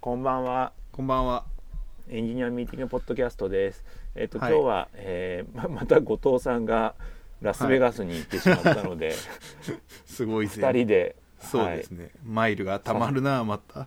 [0.00, 0.72] こんばんは。
[0.92, 1.44] こんばんは。
[2.08, 3.84] エンジニアミーティングポッドキャストです。
[4.14, 6.94] えっ、と、はい今日は、えーままた後藤さんが
[7.42, 9.12] ラスベガスに行ってしまったので、
[10.06, 10.62] すごいぜ。
[10.66, 13.86] 二人で、そうですね、マイルがたまるなまた だ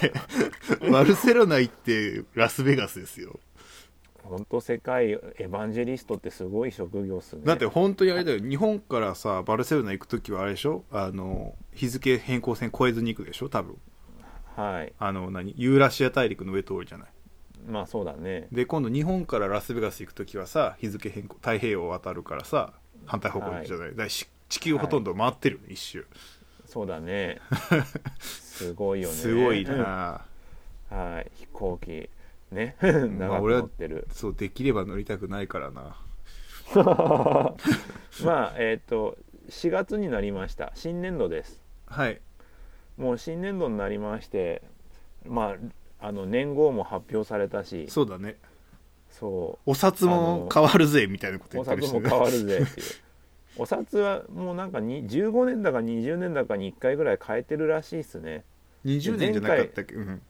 [0.00, 0.12] て
[0.90, 3.40] バルセロナ行ってラスベガスですよ
[4.22, 7.42] 本当世界エヴァンジェリストってすごい職業っすね。
[7.44, 10.84] だって本当にあれだよ日本からさバルセロナ行く時はあれでしょ？
[10.92, 13.48] あの日付変更線越えずに行くでしょ？
[13.48, 13.76] 多分
[14.56, 14.92] はい。
[14.98, 15.54] あの何？
[15.56, 17.08] ユーラシア大陸の上通るじゃない？
[17.68, 18.48] まあそうだね。
[18.52, 22.72] で今度日本からラスベガス行く時はさ日付変更太平洋を渡るからさ
[23.06, 26.06] 反対方向に行くじゃない、だからし地球ほとんど回ってるよね、一周
[26.64, 27.40] そうだね。
[28.18, 29.14] すごいよね。
[29.14, 30.24] すごいな、
[30.90, 31.30] はい。
[31.34, 32.08] 飛行機
[32.52, 34.06] ねまあ長く乗ってる。
[34.10, 35.96] そうできれば乗りたくないからな
[38.24, 39.16] まあえっ、と
[39.48, 40.72] 4月になりました。
[40.74, 41.60] 新年度です。
[41.86, 42.20] はい
[42.96, 44.62] もう新年度になりまして、
[45.26, 45.54] ま
[46.00, 48.36] ああの年号も発表されたし、そうだね
[49.10, 51.62] そお札も変わるぜみたいなことう。
[51.62, 52.86] お言ってるし、ね、札も変わるぜっていう。
[53.58, 58.44] お札はもうなんかに15年だか20年だかに1回ぐらい変えてるらしいですね。
[58.84, 60.22] 20年じゃなかったっけ、うん、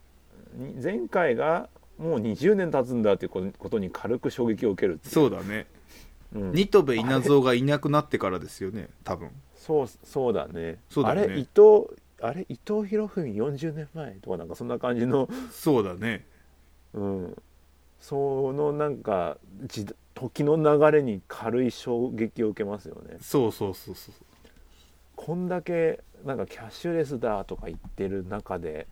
[0.56, 5.00] に前回がもう20年経つんだっていうことに軽く衝撃を受ける。
[5.02, 5.66] そうだね
[6.34, 10.78] うん新渡戸稲造がいなくなってからですよね多分そうそうだね。
[10.90, 11.88] そうだよねあれ伊藤
[12.22, 12.46] あれ？
[12.48, 14.14] 伊藤博文40年前？
[14.16, 16.26] とかなんかそんな感じの、そうだね。
[16.94, 17.42] うん、
[18.00, 23.18] そのなんか時時の流れに軽い衝撃を受けますよね。
[23.20, 24.14] そうそうそうそう。
[25.14, 28.86] こんだけなんかキャッシュレスだとか言ってる中で、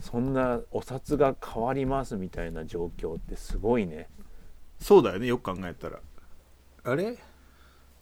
[0.00, 4.08] そんなお札が変わりますみたいな状況ってすごいね。
[4.80, 5.98] そうだよねよく考えたら。
[6.84, 7.18] あれ？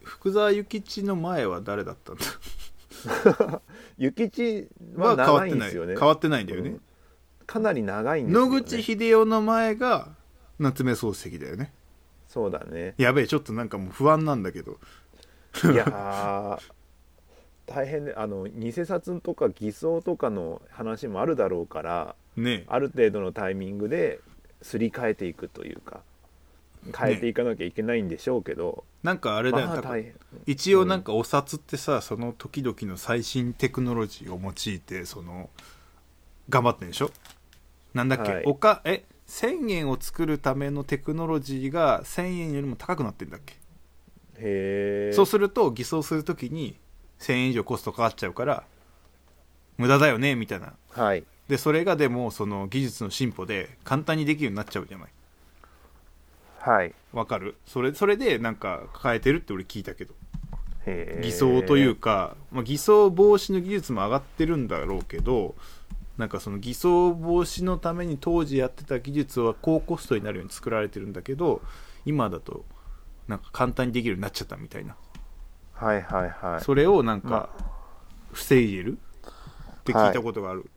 [0.02, 3.62] 福沢諭吉の前は誰だったんだ？
[3.98, 5.96] 諭吉はは変わってない長いんですよね。
[5.98, 6.44] 変わってない。
[6.44, 6.80] んだよね、うん。
[7.46, 8.62] かなり長いんですよ、野ね。
[8.62, 10.08] 口英世の前が
[10.58, 11.72] 夏目漱石だよね。
[12.28, 12.94] そうだね。
[12.98, 14.78] やべえちょっとなんかもう不安なんだけど。
[15.64, 16.61] いやー
[17.67, 24.20] 大変であの偽札とか偽装とかの話もあるだろうからねある程度のタイミングで
[24.62, 26.00] すり替えていくというか
[26.96, 29.96] 変えていかなきゃいけないんでしょうけど、なんかあれだよ、まあ
[30.46, 35.50] 一応なんかお札ってさその時々の最新テクノロジーを用いてその
[36.48, 37.10] 頑張ってんでしょ？
[37.94, 38.44] なんだっけ、はい。
[38.44, 46.78] おかえ？1000円を作るためのテクノロジーが1000円よりも高くなってんだっけ、へえそうすると偽装する時に
[47.20, 48.64] 1000円以上コストかかっちゃうから
[49.76, 50.74] 無駄だよねみたいな。
[50.90, 51.24] はい。
[51.48, 55.08] でそれがでもその技術の進歩で簡単にできるようになっちゃうじゃない
[56.68, 56.95] はい。
[57.12, 57.56] わかる？
[57.67, 60.14] それそれでなんか変えてるって俺聞いたけど。
[61.23, 65.55] 偽装というか、まあ、偽装防止の技術も上がってるんだろうけど
[66.17, 71.61] なんかその偽装防止のために当時やってた技術は高コストになるように作られてるんだけど
[72.06, 72.64] 今だと
[73.27, 74.96] なんか簡単にできるようになっちゃったみたいな、
[75.74, 76.64] はいはいはい。
[76.64, 77.50] それをなんまか
[78.33, 78.96] 防いでる？
[79.80, 80.70] って聞いたことがある、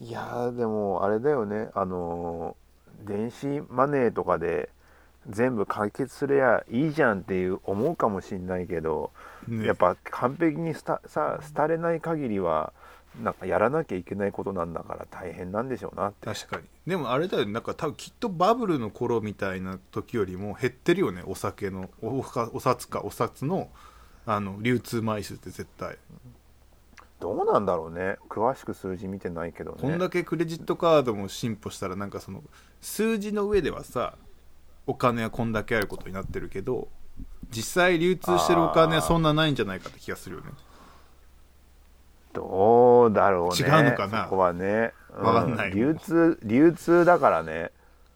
[0.00, 1.70] いやーでもあれだよね。
[1.74, 4.70] あのー電子マネーとかで
[5.28, 9.10] 全部解決すりゃいいじゃんっていう思うかもしんないけど、
[9.46, 9.66] ね。
[9.66, 11.00] やっぱ完璧にさ
[11.54, 12.72] 廃れない限りは
[13.22, 16.26] なんかやらなきゃいけないことなんだから大変なんでしょうなって。
[16.26, 16.62] 確かに。
[16.86, 17.52] でもあれだよね。
[17.52, 21.22] なんか多分きっとバブルの頃みたいな時よりも減ってるよね。
[21.26, 23.68] お酒のおお札かお札の
[24.24, 25.98] あの流通枚数って絶対。
[27.20, 28.16] どうなんだろうね。
[28.28, 29.78] 詳しく数字見てないけどね。
[29.80, 32.44] こんだけクレジットカードも進歩したらなんかその
[32.80, 34.14] 数字の上ではさ
[34.88, 36.88] お金はこんだけあることになってるけど
[37.50, 40.48] 実際流通してるお金はそんなないんじゃないかって気がするよね。
[42.32, 43.68] どうだろうね。
[43.68, 44.24] 違うのかな？
[44.24, 47.70] そこはね、うわかんない流通流通だからね。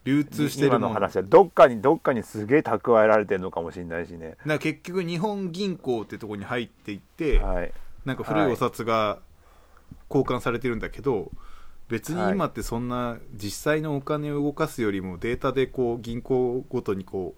[0.04, 0.80] 流通してるもん。
[0.80, 4.36] だか話はどっかにどっかにすげえ蓄えられてるのかもしれないしね。
[4.44, 7.72] ら結局日本銀行ってとこに入っていって、はい。
[8.04, 9.18] なんか古いお札が
[10.10, 11.30] 交換されてるんだけど、
[11.88, 17.34] 別に今ってそんな実際のお金を動かすよりもデータでこう銀行ごとにこ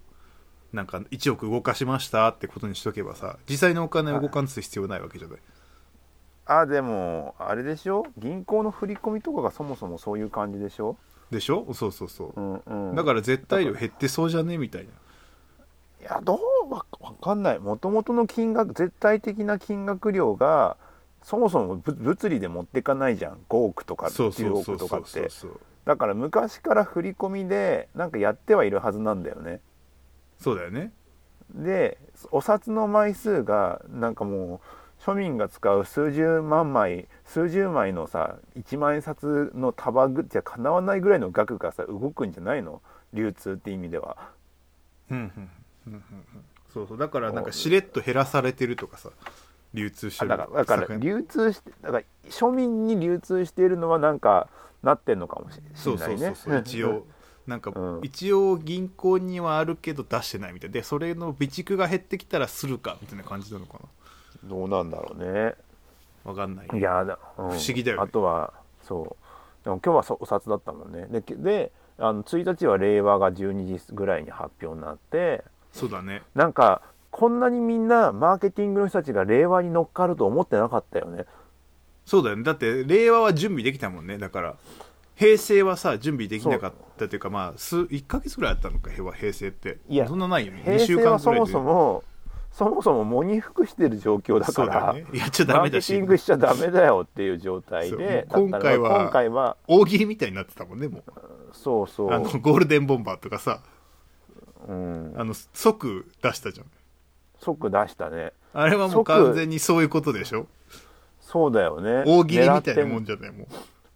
[0.72, 5.38] うなんか1億動かしましたってことにしとけばさ実際のお金を動かす必要ないわけじゃない、
[6.46, 8.06] あでもあれでしょ？
[8.18, 10.96] 銀行の振り込みとかがそもそもそういう感じでしょ？
[11.30, 11.66] でしょ？
[11.72, 12.94] そうそうそう、うんうん。
[12.94, 14.88] だから絶対量減ってそうじゃねみたいな。
[14.88, 14.92] い
[16.04, 16.38] やど
[16.68, 16.72] う？
[16.72, 17.58] わわかんない。
[17.58, 20.76] もともとの金額絶対的な金額量が
[21.24, 23.38] そもそもぶ物理で持ってかないじゃん。
[23.48, 25.28] 5億とかそうそ10うそう億とかって。
[25.86, 29.60] だから昔から振り込みでなんかやってはいるはずなんだよね。
[30.38, 30.92] そうだよね。
[31.54, 31.98] で
[32.30, 34.60] お札の枚数がなんかも
[35.00, 42.82] う庶民が使う数十万枚数十枚のさ1万円札の束ぐじゃかなわないぐらいの額がさ動くんじゃないの？
[43.12, 44.16] 流通って意味では。
[45.10, 45.50] うんうんうん
[45.86, 46.02] うんうん。
[46.72, 46.98] そうそう。
[46.98, 49.10] だからなんかしれっと減らされてるとかさ
[49.74, 54.48] 流通してるあだからだから流通してだから庶民に流通しているのはなんか
[54.82, 56.16] なってんのかもしそうれないね。
[56.16, 57.06] そうそうそう一応
[57.46, 58.00] なんか、うん。
[58.02, 63.80] 一応銀行にはあるけど出してないみたいでそれの備蓄が減ってきたらするかみたいな感じなのか
[64.44, 65.54] どうなんだろうね。
[66.24, 66.68] なわかんない。
[66.72, 68.02] いやだ、うん、不思議だよね。
[68.04, 69.16] あとはそ
[69.62, 69.64] う。
[69.64, 71.06] でも今日はそお札だったもんね。
[71.10, 76.22] でであの1日は令和が12時ぐらいに発表になってそうだね。
[76.34, 76.82] なんか
[77.16, 81.26] こんなにみんなマーケティングの人たちが令和に乗っかると思ってなかったよね。
[82.04, 82.42] そうだよね。
[82.42, 84.18] だって令和は準備できたもんね。
[84.18, 84.56] だから
[85.14, 89.78] 平成はさ準備できなかったというかまあ数1か月ぐらいあったのか平和平成って。
[89.88, 90.62] いやそんなないよね。
[90.64, 92.02] 平2週成はそもそも
[92.50, 101.02] そもそも喪に服してる状況だからやっちゃダマーケティングしちゃダメだよっていう状態で今回は今回は大喜利みたいになってたもんねもう。
[101.52, 102.10] そうそう。
[102.12, 103.60] あのゴールデンボンバーとかさ。
[104.66, 106.66] うん、あの即出したじゃん
[107.44, 108.32] 即出したね。
[108.52, 110.46] あれはもう即完全にそういうことでしょ？
[111.20, 112.04] そうだよね。
[112.06, 113.46] 大喜利みたいなもんじゃないも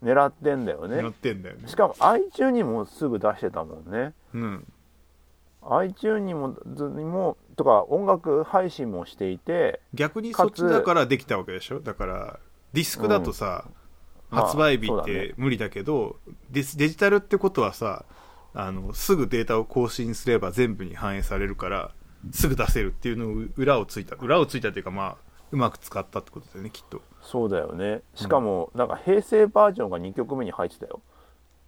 [0.03, 1.09] 狙ってんだよね。
[1.09, 1.69] ってんだよね。
[1.69, 4.13] しかも iTune にもすぐ出してたもんね。
[4.35, 4.73] うん。
[5.63, 11.81] iTune にもずにもとか音楽配信もしていて逆にそっちだからできたわけでしょ？
[11.81, 12.39] だから
[12.73, 14.39] ディスクだとさ、うん。
[14.39, 16.17] 発売日って無理だけど、
[16.51, 18.05] デジデジタルってことはさ
[18.53, 21.91] あのすぐデータを更新すれば全部に反映されるから
[22.33, 24.17] すぐ出せるっていうのを裏をついた。
[24.17, 25.17] 裏をついたっていうかまあ
[25.51, 27.01] うまく使ったってことだよねきっと。
[27.23, 28.03] そうだよね。
[28.15, 31.01] しかもなんか平成バージョンが2曲目に入ってたよ。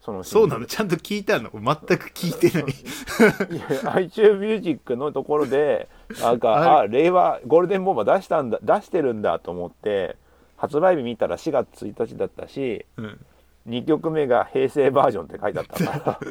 [0.01, 0.67] そのそうなの？
[0.67, 1.51] ちゃんと聞いたの？
[1.53, 1.63] 全
[1.99, 3.57] く聞いてない。
[3.57, 5.89] いや iTune Music のところで
[6.21, 10.17] なんか ああ令和ゴールデンボンバー出したんだ出してるんだと思って
[10.57, 13.27] 発売日見たら4月1日だったしうん。
[13.69, 16.21] 2曲目が平成バージョンって書いてあったから。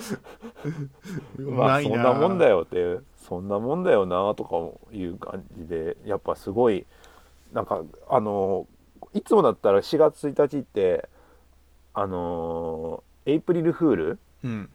[1.38, 4.56] まあそんなもんだよよっていうそんなもんだよなとか
[4.94, 6.84] いう感じでやっぱすごい
[7.54, 8.66] なんかあの
[9.14, 11.08] いつもだったら4月1日って
[11.94, 14.68] あのエイプリルフールうん。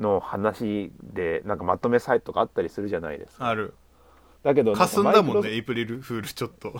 [0.00, 3.46] の話でなんかまとめサイトがあったりするじゃないですか。
[3.48, 3.74] ある。
[4.42, 6.74] だけどかすんだもんねエイプリルフールちょっと。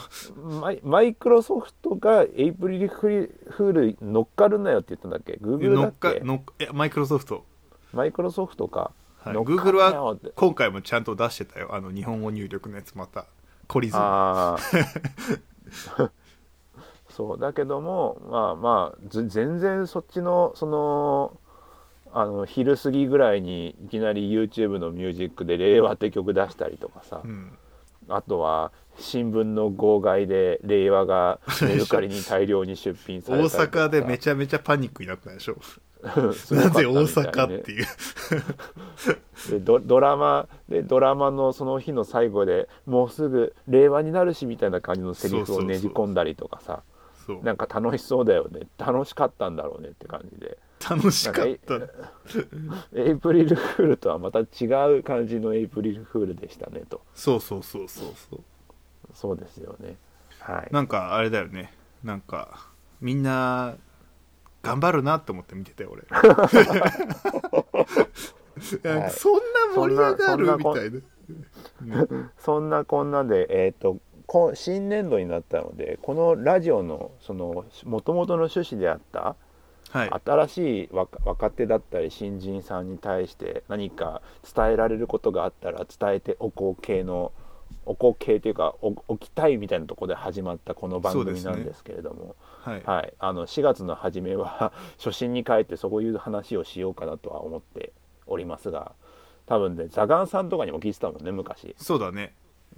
[0.60, 5.36] マイマイクロソフトがエイプリルフール乗っかるなよって言ったんだっけ？
[5.40, 7.44] グーグルだ乗っっけか乗っいやマイクロソフト。
[7.92, 8.90] マイクロソフトか、
[9.24, 11.74] はい、Google は今回もちゃんと出してたよ。
[11.74, 13.26] あの日本語入力のやつまた。
[13.66, 14.02] 懲りずに
[17.08, 17.40] そう。
[17.40, 21.38] だけどもまあまあず全然そっちのその
[22.12, 27.56] あの昼過ぎぐらいにいきなり YouTube のミュージックで「令和」って曲出したりとかさ、うん。
[28.08, 35.56] あとは新聞の号外で令和がメルカリに大量に出品さ大れたりとか阪でめちゃめちゃパニックになったでしょ
[36.54, 37.86] なぜ大阪っていう。
[39.50, 46.82] でドドラマでドラマのその日の最後でもうすぐ令和になるしみたいな感じのセリフをねじ込んだりとかさ。
[47.26, 48.66] そうなんか楽しそうだよね。
[48.76, 50.58] 楽しかったんだろうねって感じで。
[50.88, 51.76] 楽しかった。
[52.94, 54.66] エイプリルフールとはまた違
[54.98, 57.00] う感じのエイプリルフールでしたねと。
[57.14, 58.40] そうそうそうそうそう。
[59.14, 59.96] そうですよね。
[60.40, 60.68] はい。
[60.70, 61.72] なんかあれだよね。
[62.02, 62.68] なんか
[63.00, 63.76] みんな
[64.64, 66.04] 頑張るなって思って見てたよ俺
[69.10, 69.40] そんな
[69.76, 71.00] 盛り上がるみたいな
[72.38, 79.36] そんなこんなでえっ、とこ新年度になったのでこのラジオのその元々の趣旨であった
[79.90, 80.10] はい。
[80.24, 84.22] 新しい若若手だったり新人さんに対して何か
[84.54, 87.30] 伝えられることがあったら伝えておこう系の
[87.86, 92.82] おこう系というかお置きたいみたいなところで始まったこの番組なんですけれども、はい。
[92.84, 97.92] はい、あの4月の初めは 初心に帰ってそういう話をしようかなとは思って
[98.26, 98.92] おりますが
[99.46, 101.74] 多分ねザガンさんとかにも聞いてたもんね昔。
[101.78, 102.34] そうだね。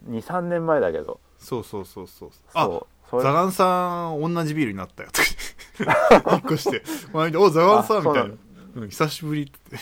[0.09, 1.21] 23年前だけど。
[1.39, 2.31] そうそうそうそう。
[2.55, 2.65] あ
[3.11, 5.11] そうザガンさん同じビールになったよ。
[5.13, 5.21] と
[5.85, 6.83] か引っ越して。
[7.13, 8.35] 前に「おザガンさん」みたいな。
[8.77, 9.77] うん久しぶり」って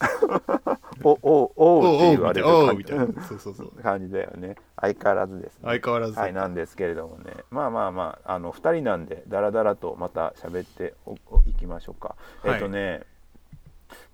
[1.04, 3.06] おおおおうって言われるみたいな。
[3.24, 3.70] そうそうそう。
[3.82, 4.56] 感じだよね。
[4.76, 5.60] 相変わらずですね。
[5.64, 6.18] 相変わらず。
[6.18, 7.32] はい、なんですけれどもね。
[7.50, 10.94] まあまあまああの2人なんでだらだらとまた喋って
[11.46, 12.54] いきましょうか、はい。
[12.54, 13.02] えっとね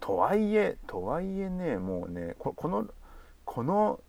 [0.00, 2.86] とはいえとはいえねもうねここの
[3.44, 4.00] この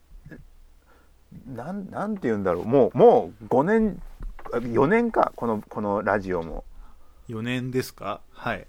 [1.48, 2.65] なんなんて言うんだろう。
[2.65, 4.01] もうもう5年
[4.51, 6.63] 4年かこのこのラジオも。
[7.27, 8.22] 4年ですか？
[8.32, 8.67] はい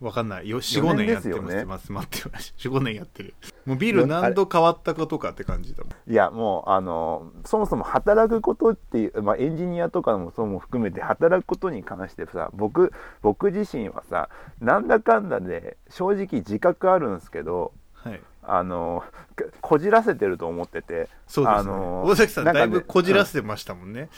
[0.00, 0.48] わかんない。
[0.48, 1.64] よ4 45年年やってですよね。
[1.64, 1.92] ます。
[1.92, 3.34] 待って45 年やってる。
[3.66, 6.10] もうビル何度変わったことかって感じだもん。
[6.10, 14.28] いやもうあのそもそも働くことっていう、まあ、エンジニアとかもそうも含めて働くことに関してさ僕僕自身はさ
[14.60, 18.20] なんだかんだで正直自覚あるんですけどはい。
[18.50, 19.04] あの
[19.36, 24.08] ここじらせてると思っててそうですね、あの大崎さんだいぶこじらせてましたもんね、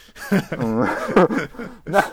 [0.57, 0.81] うん。
[1.91, 2.05] な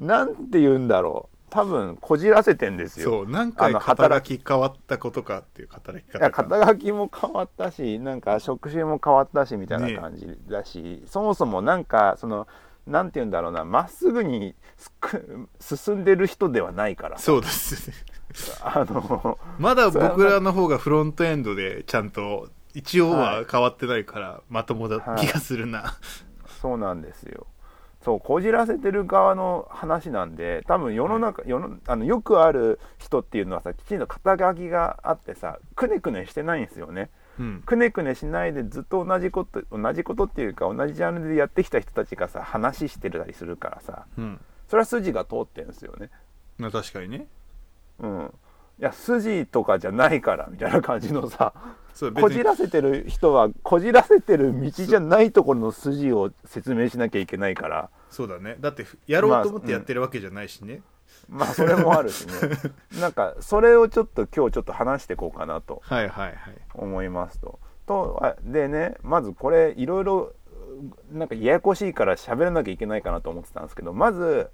[0.00, 3.10] なんて言うんだろう多分こじらせてんですよ。
[3.10, 12.46] そう何回働き変わったことかっていう働きいや方が肩書きも変わったしなんか職種も変わったしみたいな感じだし、そもそもなんかその
[12.86, 14.54] なんて言うんだろうなまっすぐに
[15.60, 17.18] 進んでる人ではないから。
[17.18, 17.96] そうですね。
[18.62, 25.26] あのまだ僕らの方がフロントエンドでちゃんと一応は変わってないからまともだはい。
[25.26, 25.96] 気がするな、
[26.62, 27.46] そうなんですよ
[28.02, 37.10] そうこじらせてる側の話なんで多分世の中世のあのよくある人っていうのはさきちんと肩書きがあってさくねくねしてないんですよね。
[37.38, 37.62] うん。
[37.64, 44.40] くねくねしないでずっと同じこと同じことっていうか同じジャンルでやってきた人たちがさ話してたりするからさうん。
[44.68, 46.08] それは筋が通ってるんですよね。
[46.56, 47.26] まあ確かにね。
[47.98, 48.34] うん。
[48.78, 51.52] いや筋とかじゃないからみたいな感じのさ
[52.20, 57.90] こじらせてる人はこじらせてる道じゃないところの筋を説明しなきゃいけないから。
[58.10, 58.56] そうだね。
[58.60, 60.82] だってやろうと思ってやってるわけじゃないしね、
[61.28, 62.32] まあそれもあるしね。
[63.00, 66.36] なんかそれをちょっと今日ちょっと話していこうかなとはいはいはい。
[66.74, 67.58] 思いますと。
[67.86, 70.32] とあでねまずこれいろいろ
[71.12, 74.48] なんかややこしいから喋らなきゃいけないかなと思ってたんですけどまず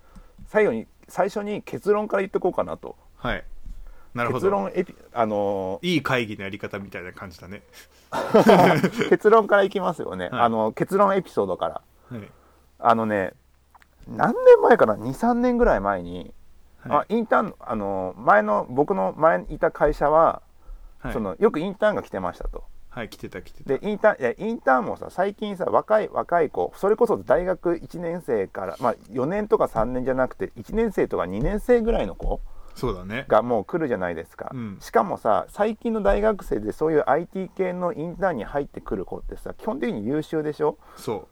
[0.47, 2.97] 最後に最初に結論から言ってこうかなと。
[3.17, 3.45] はい
[4.25, 4.51] 結ど。
[4.51, 7.63] 論エピあのいい会議のやり方みたいな感じだね。
[9.11, 10.41] 結論からいきますよね、はい。
[10.43, 11.83] あの結論エピソードから。
[12.11, 12.31] はい、
[12.79, 13.33] あのね
[14.09, 16.33] 何年前かな？23年ぐらい前に、
[16.81, 20.43] はあインターンあの前の僕の前にいた会社は、
[21.01, 22.65] はい、そのよくインターンが来てましたと。
[22.97, 23.77] はい来てた来てた。
[23.77, 32.41] でインターンいやインターンもさ最近さ若い若い子それこそ大学1年生から、まあ、4年とか3年じゃなくて1年生とか2年生ぐらいの子
[32.77, 33.25] そうだね。
[33.27, 34.77] がもう来るじゃないですか、うん。
[34.81, 40.79] しかもさ最近の大学生でそういう IT 系のインターンに入ってくる子ってさ基本的に優秀でしょ？
[40.95, 41.29] そう。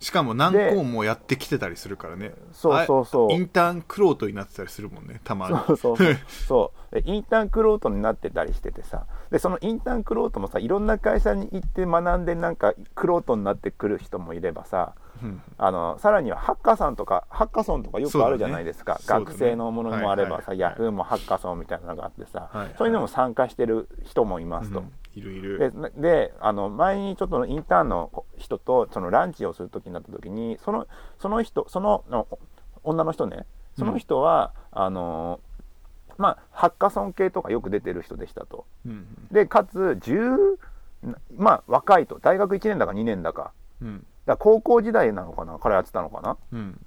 [0.00, 2.32] しかも何校もやってきてたりするからね。
[2.52, 3.32] そうそうそう。
[3.32, 5.56] あインターンクロートになってたりするもんねたまに。
[5.66, 6.16] そうそうそう。
[6.46, 6.94] そう。
[6.94, 15.07] でインターンクロートになってたりしててさでそのインターンクロートもさいろんな会社に行って学んでなんかクロートになってくる人もいればさうん
[15.56, 19.00] あのさらにはハッカソンとかハッカソンとかよくあるじゃないですか、ね。
[19.06, 22.74] 学生のものもあればさ、ヤフーもハッカソンみたいなのがあってさ、はいはい。
[22.78, 24.80] そういうのも参加してる人もいますと。
[24.80, 24.92] うん。
[25.14, 25.58] いるいる。
[25.58, 30.86] でであの前にちょっとインターンの人とそのランチをする時になった時にその
[31.18, 32.28] その人そのの
[32.84, 33.46] 女の人ね
[33.76, 35.40] その人は、あの
[36.16, 38.66] まあハッカソン系とかよく出てる人でしたと。
[38.86, 40.58] うんでかつ10
[41.36, 42.18] まあ若いと。
[42.20, 43.52] 大学1年だか2年だか。
[43.82, 46.36] うんだ高校時代なのかなからやってたのかな？
[46.52, 46.80] うん。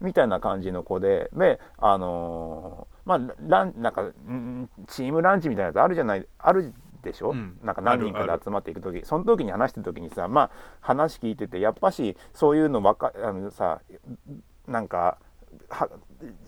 [0.00, 6.72] みたいな感じの子でであのーまあランなんかんチームランチみたいなやつあるじゃないある
[7.02, 7.58] でしょ、うん。
[7.64, 9.04] なんか何人かで集まっていく時。
[9.04, 13.80] その時に話してる時にさまあ話聞いててやっぱしそういうのばっかあのさ
[14.68, 15.18] なんか
[15.68, 15.88] は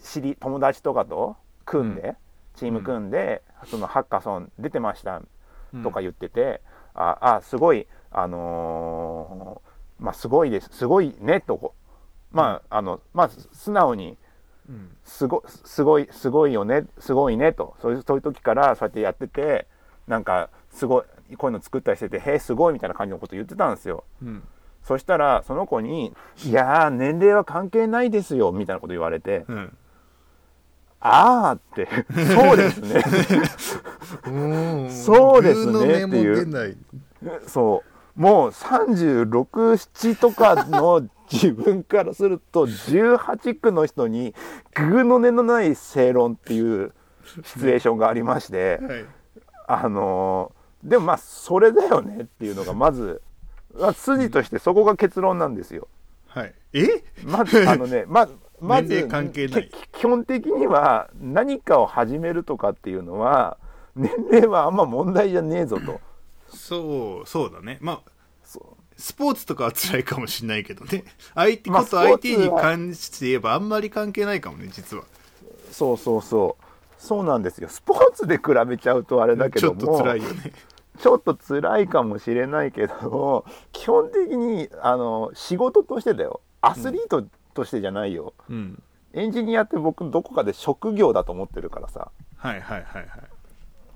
[0.03, 2.15] 知り友達とかと組んで、
[2.55, 5.23] チーム組んで、そのハッカソン出てました
[5.83, 6.61] とか言ってて、
[6.95, 10.69] ああすごいあのーまあすごいです。
[10.73, 11.75] すごいねとこ。
[12.33, 14.17] まああのまあ素直に
[14.69, 17.75] うんすごすごいすごいよねすごいねと。
[17.81, 19.67] そういうそういう時からそうやってやってて
[20.07, 24.05] なんかすごいこういうの作ったりしててへえすごいみたいな感じのこと言ってたんですよ。
[24.23, 24.43] うん。
[24.83, 29.77] そしたらその子に「いやー年齢は関係ないですよ」みたいなこと言われてうん
[31.01, 33.03] 「ああ」って「そうですね」
[34.29, 34.31] う
[34.87, 34.91] ん。
[34.91, 36.69] そうですねっていう。
[37.47, 44.35] そうもう367とかの自分からすると18区の人に
[44.75, 46.93] グーの音のない正論っていう
[47.25, 49.05] シチュエーションがありましてはい
[49.67, 53.23] あのーでもまあそれだよねっていうのがまず
[53.75, 55.89] まあ筋としてそこが結論なんですよ。
[56.29, 57.03] はいえ？
[57.25, 58.29] まずあのね ま
[58.61, 63.57] まず関係ないき基本的には何かを始めるとかっていうのは
[63.97, 66.03] 年齢はあんま問題じゃねえぞと。
[66.53, 67.79] そうそうだね。
[67.81, 68.11] まあ
[68.45, 68.85] そう。
[68.97, 71.05] スポーツとかは辛いかもしれないけどね。
[71.35, 75.05] IT こと IT に関して言えばあんまり関係ないかもね実は。
[75.71, 76.65] そうそうそう。
[76.99, 77.69] そうなんですよ。
[77.69, 80.53] スポーツで比べちゃうとあれだけちょっどもと辛いよね。
[80.99, 86.41] ちょっと辛いかもしれないけど基本的にあの仕事としてだよ。
[86.61, 88.83] アスリートとしてじゃないよ、うん。
[89.13, 92.11] エンジニアって僕どこかで職業だと思ってるからさ。
[92.37, 93.34] はいはいはいはい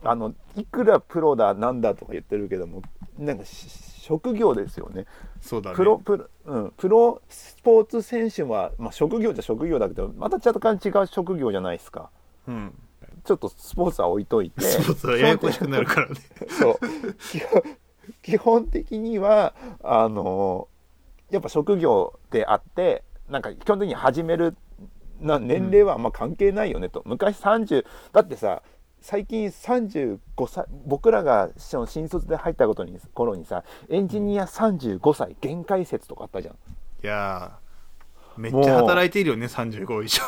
[0.03, 2.83] あのいくらプロだなんだとか言ってるけども
[3.19, 3.69] なんかし
[4.01, 5.07] 職業ですよね。
[5.41, 5.77] そうだね。
[5.77, 12.11] プロプロ,、うん、プロスポーツ選手は、まあ、職業じゃ職業だけどまた若干違う職業じゃないですか。
[12.47, 12.73] うん。
[13.25, 14.63] ちょっとスポーツは置いといて。
[14.63, 16.15] スポーツはややこしくなるからね。
[16.49, 16.79] そう。
[18.23, 20.69] 基本的にはあの
[21.31, 24.57] やっぱ職業であってなんか基本的に始める
[25.21, 28.63] な年齢はあんま関係ないよねと、昔30だってさ
[29.01, 36.55] 最近35歳僕らがその新卒で入ったことに頃にさエンジニア35歳限界説とかあったじゃん。
[36.55, 36.57] い
[37.07, 40.23] やーめっちゃ働いているよね35以上。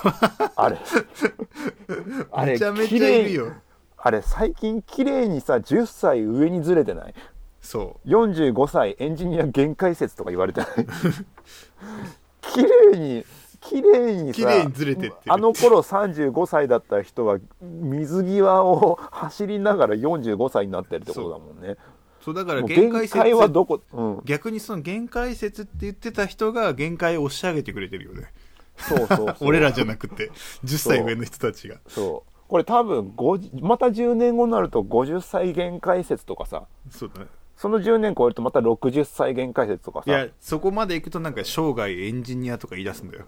[0.57, 0.79] あれ。
[2.33, 3.53] あれめちゃめ綺ちゃいる麗よ
[3.99, 7.15] あれ最近綺麗にさ10歳上にずれてない？
[7.61, 10.71] そ45歳エンジニア限界説とか言われてない？
[12.41, 12.63] 綺
[12.93, 13.25] 麗に
[13.61, 15.15] 綺麗にさ綺麗にずれてってる。
[15.29, 21.69] あの頃35歳だった人は水際を走りながら45歳になってるってことだもんね。
[21.71, 21.79] う。
[22.25, 28.33] そうだから限界説はどこ、うん、逆にその限界説って言ってた人が限界を押し上げてくれてるよね。
[28.77, 29.37] そうそうそう。
[29.49, 30.31] 俺らじゃなくて
[30.65, 31.77] 10歳上の人たちが。
[31.89, 32.31] そう。
[32.49, 36.65] これ多分50また10年後になると50歳限界説とかさ。
[36.91, 37.27] そうだね
[37.61, 40.11] その10年超えるとまた60歳限界説とかさ。
[40.11, 43.27] いやそこまで行くとなんか生涯エンジニアとか言い出すんだよ。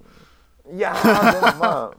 [0.73, 1.93] いやーでもま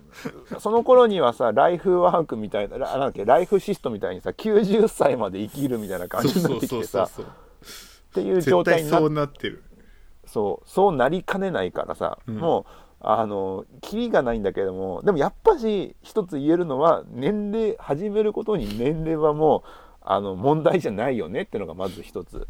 [0.52, 7.08] あ その頃にはさライフワークみたいなラなんだっけライフシストみたいにさ90歳まで生きるみたいな感じになってきてさ。
[7.08, 9.64] っていう状態になそうなってる。
[10.26, 12.38] そうそうなりかねないからさ、うん。
[12.38, 12.66] もう
[13.00, 22.48] あのキリがないんだけどもでもやっぱし一つ言えるのは年齢始めることに年齢はもうあの問題じゃないよねっていうのがまず一つ。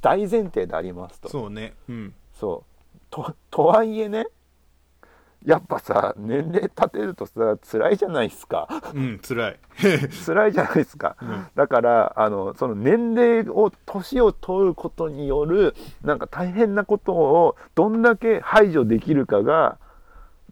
[0.00, 1.28] 大前提でありますと。
[1.28, 1.74] そうね。
[1.88, 2.14] うん。
[2.34, 2.98] そう。
[3.10, 4.26] ととはいえね
[5.44, 8.66] やっぱさ年齢立てるとさ辛いじゃないですか。
[8.94, 9.60] うん辛い。
[10.26, 11.46] 辛いじゃないで すか、うん。
[11.54, 19.78] だからあのその年齢を年を取ることによるなんか大変なことをどんだけ排除できるかが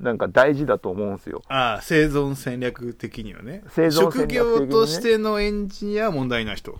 [0.00, 1.42] なんか大事だと思うんですよ。
[1.48, 3.62] ああ生存戦略的にはね。
[3.68, 6.78] 生存戦略的職業としてのエンジニアは問題ない人。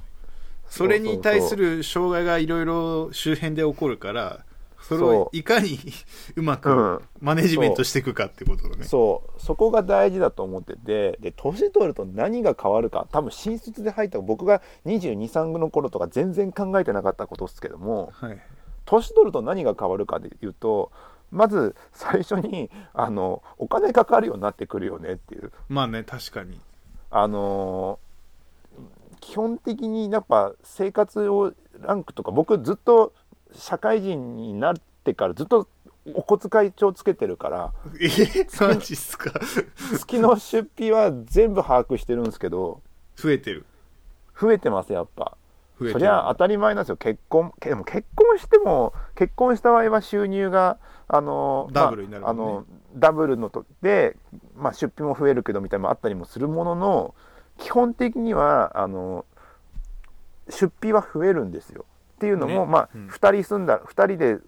[0.68, 4.44] それに対する障害がいろいろ周辺で起こるから
[4.80, 5.78] それをいかに
[6.36, 7.00] うまうくん。
[7.20, 8.84] マネジメントしていくかってことだね。
[8.84, 9.40] そう。
[9.40, 18.38] そこが大事だと思っててで年取ると何が変わるか多分新卒で入った僕が223の頃とか全然考えてなかったことですけどもはい。
[18.84, 20.92] 年取ると何が変わるかでいうと
[21.34, 25.52] まず最初にあのお金かかるようになってくるよねっていう。
[25.68, 26.60] まあね確かに。
[27.10, 27.98] あの
[29.20, 33.12] 基本的にやっぱ生活をランクとか僕ずっと
[33.52, 35.68] 社会人になってからずっと
[36.12, 38.08] お小遣い帳つけてるからえ
[38.60, 39.32] マジっすか？
[39.96, 42.82] 月の出費は全部把握してるんですけど
[43.16, 43.64] 増えてる。
[44.38, 45.36] 増えてますやっぱ
[45.78, 46.96] 増えてるそりゃ当たり前なんですよ。
[46.96, 52.64] 結婚けでも結婚しても結婚した場合は収入があのダブルになるねまああの
[52.96, 54.16] ダブルのとで、
[54.56, 57.14] まあ、出費も増えるけどみたいなのもあったりもするものの
[57.58, 59.24] 基本的にはあの
[60.48, 61.84] 出費は増えるんですよ。
[62.16, 62.72] っていうのも、ね。
[62.72, 63.08] まあ、うん。
[63.08, 64.38] 2人住んだ2人で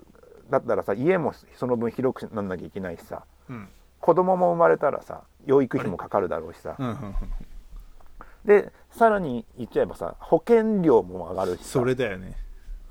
[0.50, 3.24] だったらさ家もその分広くなんなきゃいけないしさ。
[3.48, 3.68] うん。
[4.00, 6.76] 子供も生まれたらさ養育費もかかるだろうしさ。
[6.78, 7.14] うん
[8.46, 11.64] でさらに言っちゃえばさ保険料も上がるしさ。
[11.64, 12.36] それだよね。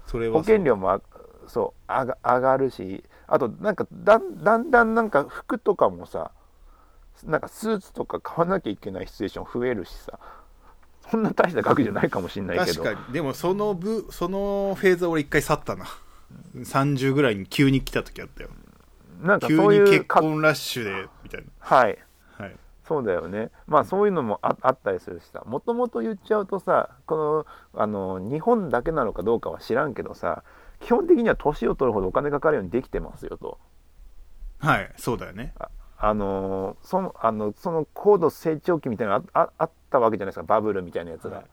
[0.06, 1.02] それは保険料もあ
[1.48, 6.32] そう上が上がるしあとなんかだんだんだんなんか服とかもさ
[7.24, 10.20] なんかスーツとか買わなきゃいけないシチュエーション増えるしさ。
[11.10, 13.14] そんな大した額じゃないかもしれないけ確どかに。
[13.14, 15.86] でもその部そのフェーズは俺一回去ったな。
[16.56, 18.50] 30ぐらいに急に来た時あったよ。
[19.22, 21.48] なんか急そういうに結か婚ラッシュでみたいな。
[21.60, 21.98] はい
[22.88, 23.52] そうだよね。
[23.68, 25.44] まあそういうのもああったりするしさ。
[25.46, 30.44] もともと言っちゃうとさこのあの日本だけなのかどうかは知らんけどさ
[30.80, 33.58] 基本的には年を取るほどお金かかるようにできてますよと。
[34.60, 35.54] はいそうだよね。
[35.60, 40.44] ああのそのあのその高度成長期みたいなのがあああったわけじゃないですか。
[40.44, 41.44] バブルみたいなやつが、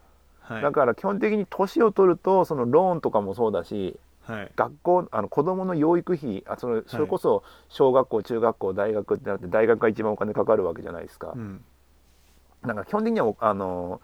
[0.41, 0.63] はい。
[0.63, 4.53] だから基本的に年を取るとそのローンとかもそうだしはい。
[4.55, 11.65] 学校あの子供の養育費あそのそれこそ小学校中学校大学ってなって大学が一番お金かかるわけじゃないですか、うん。
[12.63, 14.01] なんか基本的にはあの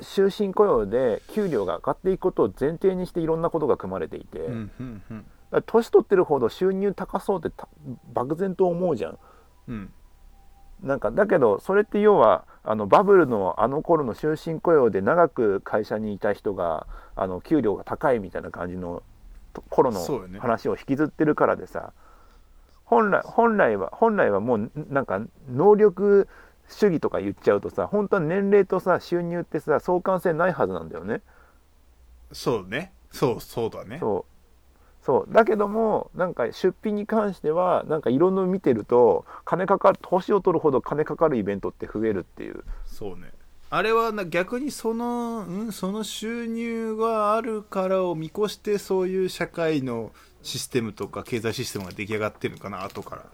[0.00, 5.62] 終身雇用で給料が上がっていくことを前提にしていろんなことが組まれていて、うんうんうん。
[5.66, 7.68] 年取ってるほど収入高そうってた
[8.12, 9.18] 漠然と思うじゃん。
[9.68, 9.92] うん。
[10.82, 19.02] なんかだけどそれって要はあのバブルのあの頃の終身雇用で長く会社にいた人があの給料が高いみたいな感じのと
[19.60, 20.00] 頃の
[20.38, 21.92] 話を引きずってるからでさ、
[22.84, 26.28] 本来本来は本来はもうなんか能力
[26.68, 31.22] 主義とか言っちゃうとさ本当は年齢とさ収入ってさ相関性ないはずなんだよね。
[32.32, 32.92] そうね。
[33.10, 33.98] そうそうだね。
[33.98, 35.04] そう。
[35.04, 35.32] そう。
[35.32, 42.64] だけどもなんか出費に関してはなんかいろんなの見てると金かかる年を取るほど金かかるイベントって増えるっていう。
[42.84, 43.32] そうね
[43.74, 53.24] あれはな逆にその,、うん、その収入があるからを見越してそういう社会のシステムとか経済システムが出来上がってるのかな後から。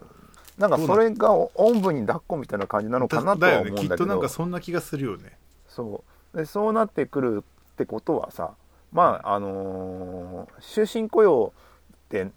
[0.56, 3.82] なんかそれがおんぶに抱っこみたいな感じなのかなとはだよ思うんだけど。
[3.82, 5.36] ねきっとなんかそんな気がするよね。
[5.66, 6.36] そう。
[6.36, 8.52] でそうなってくるってことはさ
[8.92, 11.52] まああのー終身雇用
[11.92, 12.28] って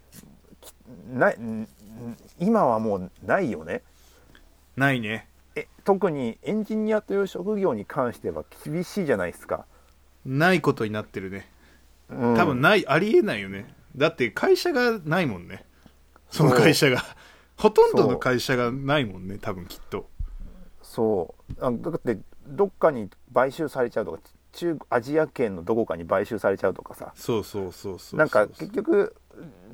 [0.60, 0.74] き
[1.08, 1.68] ないん
[2.40, 3.84] 今はもうないよね。
[4.76, 9.66] ないねえ特にエンジニアという職業に関しては厳しいじゃないですか、
[10.26, 11.50] ないことになってるね。
[12.10, 12.36] うん。
[12.36, 13.74] 多分ない、ありえないよね。
[13.96, 15.66] だって会社がないもんね。
[16.30, 17.04] その会社が。
[17.58, 20.10] ほとんどの会社がないもんね多分きっと。
[20.82, 21.66] そう。
[21.66, 24.20] あだってどっかに買収されちゃうとか
[24.54, 27.12] 中アジア圏のどこかに買収されちゃうとかさ。
[27.16, 28.18] そうそうそうそう。
[28.18, 29.16] なんか結局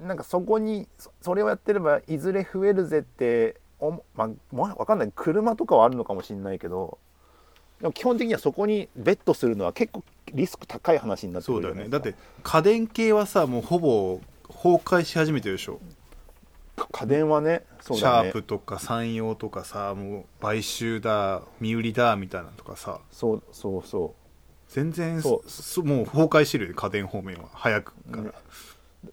[0.05, 5.11] なんかそこにそそれをやってればいずれ増えるぜっておもまあもわかんない。
[5.15, 6.97] 車とかはあるのかもしれないけど
[7.81, 11.89] でも基本的にはそこにベットするのは結構リスク高い話になってくそうるよね。
[11.89, 15.79] だって家電系はさもうほぼ崩壊し始めてるでしょ。
[16.75, 22.99] か家電はねそうシャープとか山陽とかさもう買収だ身売りだみたいなのとかさ。
[23.11, 24.15] そうそうそ
[24.69, 27.49] 全然そそもう崩壊してるよね家電方面は。
[27.53, 28.29] 早くから、ね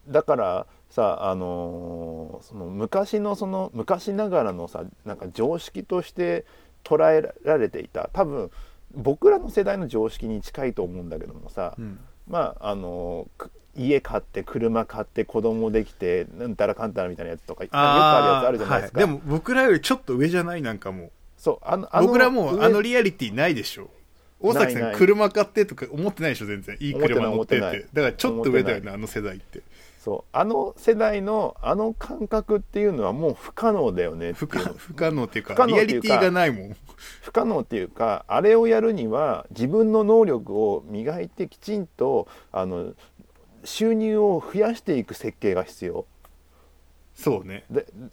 [0.09, 6.45] うだからさあのーその昔のその昔ながらのさなんか常識として
[6.85, 8.11] 捉えられていた。
[8.13, 8.53] 多分
[8.95, 11.99] 僕らの世代の常識に近いと思うんだけどもさ、うん。
[12.29, 19.09] まああのく家買って車買って子供できてなんたらかんたらみたいなやつとかよくあるやつあるじゃないですか、はい。
[19.09, 21.11] でも僕らよりちょっと上じゃないなんかも。
[21.37, 23.91] そうあのう僕らもう上あのリアリティないでしょ。
[24.39, 26.77] 大崎さん車買ってとか思ってないでしょ全然。
[26.79, 27.87] いい車乗ってって。
[27.93, 29.63] だからちょっと上だよ思ねあの世代って
[30.05, 30.37] そう。
[30.37, 36.77] あの世代のあの感覚っていうのはもう不可能だよね不可不可能っていう不かリアリティがないもん。
[37.23, 42.93] 不可能っていうかあれをやるには自分の能力を磨いてきちんとあの
[43.65, 46.05] 収入を増やしていく設計が必要。
[47.15, 47.65] そうね。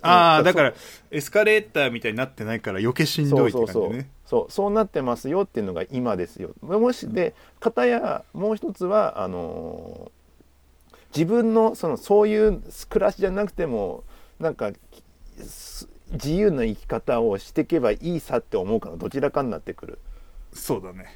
[0.01, 0.73] ああだから
[1.09, 3.83] エスカレーターみたいになってないから余計しんどいってそうそうそう。
[3.89, 6.51] 感じねそうそうなってますよっていうのが今ですよ。
[6.61, 10.20] もしで片やもう一つはあのー
[11.15, 14.03] 自分のそのそういう暮らしじゃなくても
[14.39, 14.71] なんか
[15.37, 19.99] す自由な生き方をしていけばいいさって思うからどちらかになってくる。
[20.53, 21.15] そうだね。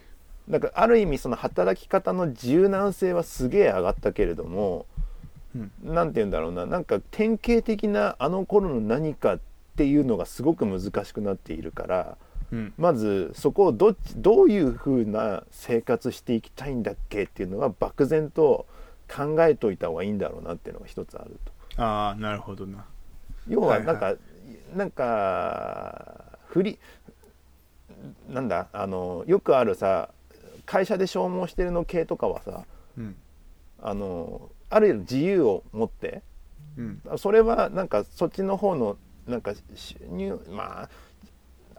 [0.49, 4.85] だからある意味その働き方の柔軟性はすげえ上がったけれども
[5.55, 5.71] うん。
[5.83, 6.65] なんて言うんだろうな。
[6.65, 9.39] なんか典型的なあの頃の何かっ
[9.75, 12.17] ていうのがすごく難しくなっているから
[12.51, 12.73] うん。
[12.77, 18.65] まずそこをどっちどういうふうな生活していきたいんだっけっていうのは漠然と
[19.07, 21.39] 考えといた方がいいんだろうなっていうのが一つある
[21.75, 21.83] と。
[21.83, 22.85] ああなるほどな。
[23.47, 24.15] 要はなんか、は
[24.75, 26.79] なんか振り
[28.29, 30.09] なんだあのよくあるさ
[30.65, 32.65] 会社で消耗してるの系とかはさ
[32.97, 33.15] うん。
[33.81, 36.23] あのある自由を持って
[36.77, 37.01] うん。
[37.17, 40.89] それはなんかそっちの方のなんか収入まあ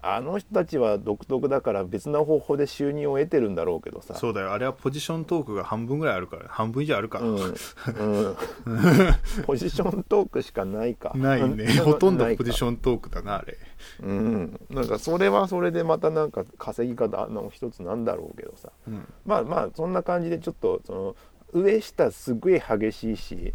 [0.03, 4.15] あの人たちは独特だから別の方法で収入を得てるんだろうけどさ。
[4.15, 4.53] そうだよ。
[4.53, 7.37] あれはポジショントークが半分ぐらいあるから半分以上あるか、うん。
[7.37, 8.37] うん、
[9.47, 11.13] ポジショントークしかないか。
[11.15, 11.67] ないね。
[11.81, 13.57] ほとんどポジションョントークだなあれ。
[14.03, 14.61] うん。
[14.71, 18.71] なんかそれはそれでまたなんか稼ぎ方の一つなんだろうけどさ。
[18.87, 19.07] うん。
[19.25, 21.17] まあまあそんな感じでちょっとその
[21.53, 23.55] 上下すごい激しいし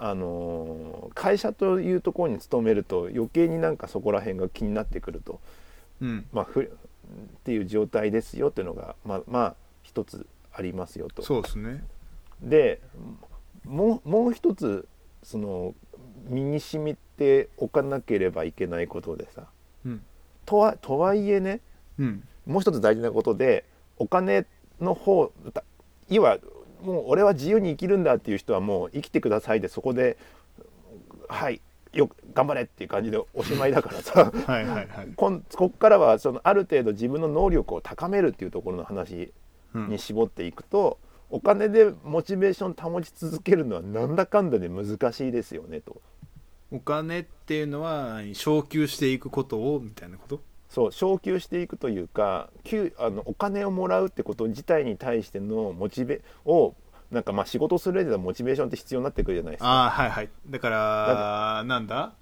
[0.00, 5.40] あのー会社というところに勤めると余計になんかそこら辺が気になってくると。
[6.00, 6.26] うん。
[6.32, 6.66] まあふっ
[7.44, 11.22] ていう状態ですよっていうのがまあまあ一つありますよと。
[11.22, 11.84] そうですね。
[12.42, 12.80] で
[13.64, 14.86] もうもう一つ
[15.22, 15.74] その
[16.28, 19.46] 身に染みておかなければいけないことでさ。
[19.84, 20.02] うん。
[20.44, 21.60] とはとはいえね
[21.98, 22.22] うん。
[22.46, 23.64] もう一つ大事なことで
[23.98, 24.46] お金
[24.80, 25.64] の方だ
[26.08, 26.38] いわ
[26.82, 30.16] もう俺は自由に生きるんだっていう人はもう生きてくださいでそこで
[31.28, 31.60] はい
[31.92, 34.32] よ頑張れっていう感じでおしまいだからさ。
[35.16, 39.32] こんこっからはそのある程度自分の能力を高めるっていうところの話
[39.74, 39.88] うん。
[39.88, 46.00] に絞っていくと、お金でモチベーション保ち続けるのはなんだかんだで難しいですよねと。
[46.70, 49.80] お金っていうのは昇給していくことを？
[49.80, 50.40] みたいなこと？
[50.76, 56.74] そう昇給していくというか給あのお金をもらうってこと自体に対してのモチベを
[57.10, 59.68] なんかまあ仕事する上でのモチベーションって必要になってくるじゃないですか。
[59.70, 62.12] ああはいはいだからなんだ？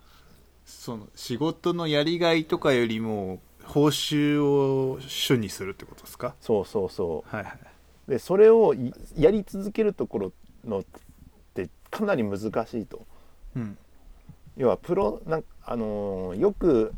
[0.64, 6.36] その仕事のやりがいとかよりも報酬を主にするってことですか？
[6.40, 7.58] そうそうそはいはい。
[8.06, 10.32] うでそれをいやり続けるところ
[10.64, 10.84] のっ
[11.54, 13.04] てかなり難しいと
[13.56, 13.76] うん。
[14.56, 16.94] 要はプロなんあのーよく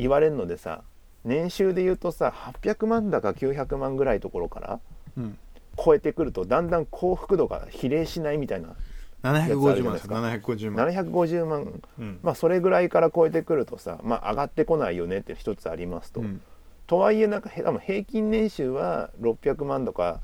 [0.00, 0.82] 言われるのでさ
[1.24, 2.32] 年収で言うとさ
[2.62, 4.80] 800万だか900万ぐらいところから
[5.16, 5.38] うん。
[5.82, 8.74] 超えてくるとだんだん幸福度が比例しないみたいな
[9.22, 10.86] 750万ですやつある750万。
[10.88, 12.18] 750万うん。
[12.22, 16.40] まあそれぐらいから超えてくるとさまあ上がってこないよねって一つありますと、うん。
[16.86, 20.20] とはいえなんかへ多分平均年収は600万とか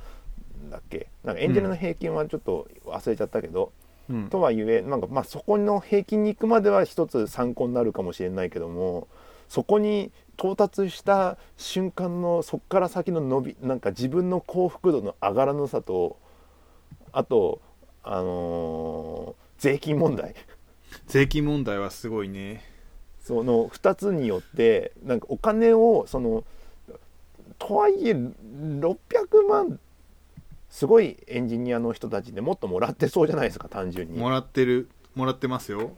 [0.70, 1.08] だっけ？
[1.24, 3.72] なんかエンジェルの平均はちょっと忘れちゃったけど、
[4.10, 4.28] うん。
[4.28, 9.06] とはいえなんかまあそこの平均に行くまでは一つ参考になるかもしれないけども
[9.48, 16.18] そこに到達した瞬間のそこから先の伸びなんか自分の幸福度の上がらなさと
[17.12, 17.60] あと
[18.02, 20.34] あのー税金問題
[21.06, 22.62] 税金問題はすごいね。
[23.20, 26.44] その2つによってなんかお金をその
[27.58, 28.96] とはいえ600
[29.48, 29.80] 万
[30.68, 35.92] すごいエンジニアの人たちでもっともらってそうじゃないですか単純にもらってる、もらってますよ。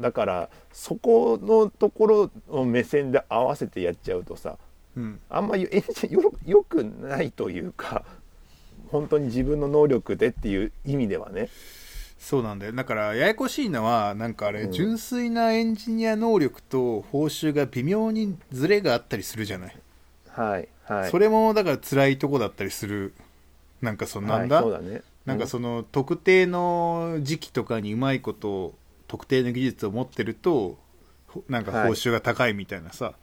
[0.00, 4.56] だからそこのところを目線で合わせてやっちゃうとさ
[4.96, 5.20] うん。
[5.28, 5.64] あんまり
[6.10, 8.04] よよくないというか
[8.88, 11.48] 本当に自分の能力でっていう意味ではね。
[12.18, 12.72] そうなんだよ。
[12.72, 14.72] だからややこしいのはなんかあれ、うん。
[14.72, 19.76] 純粋なエンジニア能力と報酬が微妙にズレがあったりするじゃない、
[20.28, 21.10] はいはい。
[21.10, 23.14] それもだから辛いとこだったりする。
[23.80, 25.02] なんかそのなんだ,、はい、そうだね。
[25.24, 28.74] なんかその特定の時期とかにうまいこと
[29.10, 30.78] 特定の技術を持ってると
[31.26, 33.14] ほなんか報酬が高いみたいなさ、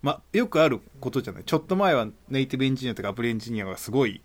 [0.00, 1.42] まあよくあることじゃない。
[1.44, 4.22] ちょっと前はネイティブエンジニアとかアプリエンジニアがすごい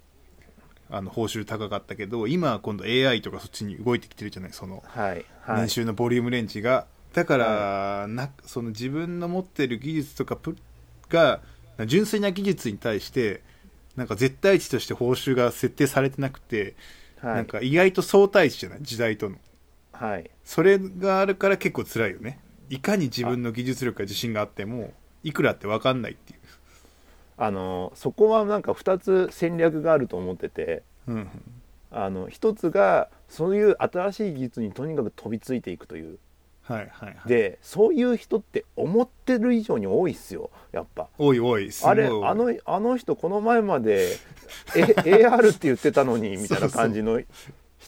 [0.91, 4.53] あの報酬高かったけど今は今度 AI とかそっちに動いてきてるじゃない。
[4.53, 5.61] そのはいはい。
[5.61, 10.55] 年収のボリュームレンジが、だから、なその自分の持ってる技術とかプ
[11.09, 11.41] が
[11.87, 13.41] 純粋な技術に対して
[13.95, 16.75] なんか絶対値として報酬が設定されてなくて、
[17.21, 17.35] はい。
[17.35, 18.79] なんか意外と相対値じゃない？
[18.81, 19.37] 時代との
[19.99, 20.29] はい。
[20.43, 22.39] それがあるから結構辛いよね。
[22.69, 26.39] いかに自分の技術力が自信があってもいくらって分かんないっていう、
[27.37, 31.27] あのそこはなんか2つ戦略があると思っててうん、
[31.91, 36.19] あの一つがそういう新しい技術にとにかく飛びついていくという。
[36.61, 37.15] はいはいはい。
[37.27, 41.07] でそういう人って思ってる以上に多いっすよやっぱ。
[41.17, 41.71] おいおい。
[41.83, 42.09] あれい。
[42.09, 44.15] 多いあのあの人この前まで
[44.75, 47.19] え AR って言ってたのにみたいな感じの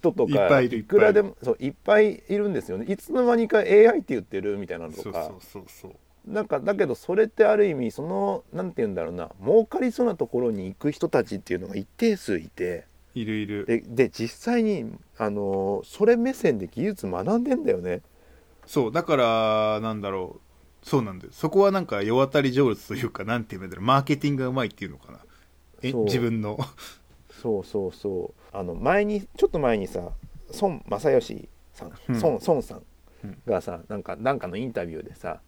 [0.01, 2.91] 人とかぱいくらでもそういっぱいいるんですよね。
[2.91, 5.03] いつの間にか AI って言ってるみたいなのとか。
[5.03, 5.91] そうそうそうそう。
[6.25, 12.85] なんかだけどそれってある意味そのなんて言うんだろうな儲かりそうなところに行く人たちっていうのが一定数いて。
[13.13, 13.65] いるいる。
[13.65, 18.01] でで実際にあのそれ目線で技術学んでんだよね。
[18.65, 20.87] そうだからなんだろう。
[20.87, 21.31] そうなんだよ。
[21.33, 23.85] そこはなんか世渡り上手というかなんていうんだろう。
[23.85, 25.19] マーケティングがうまいっていうのかな。
[25.83, 26.57] え自分の。
[27.41, 30.01] そうそうそうあの前にちょっと前にさ
[30.61, 32.15] 孫正義さんうん。
[32.21, 32.81] 孫孫さん
[33.23, 33.37] うん。
[33.45, 35.39] がさなんかなんかのインタビューでさ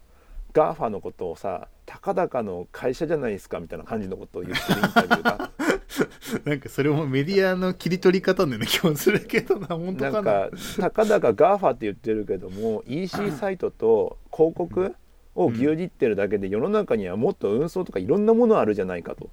[0.54, 5.52] GAFA のことをさたかだかの会社じゃないですかみたいな感じのことを言ってるインタビューが。
[6.46, 14.96] なんかそれもメディアの切り取り方のような気もするけどな本当かななんかたかだか GAFA って言ってるけども EC サイトと広告
[15.36, 19.30] を牛耳ってるだけで世の中にはもっと運送とかいろんなものあるじゃないかと。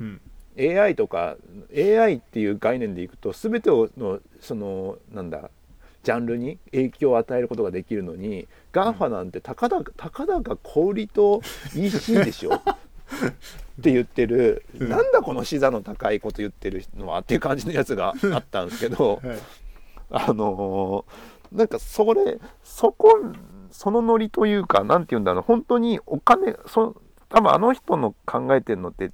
[0.00, 0.20] うん
[0.58, 1.36] AI とか
[1.76, 5.50] AI っていう概念でいくと全てをのそのなんだ
[6.02, 11.40] ジャンルに影響を与えることができるのに GAFA なんてたかだかたかだか小売りと
[11.74, 12.54] EC でしょ？
[12.54, 12.60] っ
[13.82, 14.88] て言ってる、うん。
[14.88, 19.38] なんだこの視座の高いこと言ってるのはっていう感じのやつがあったんですけどはい。
[20.10, 23.16] あのーなんかそれそこ
[23.70, 29.12] そのノリというかなんて言うんだろう本当にお金そ多分あの人の考えてるのって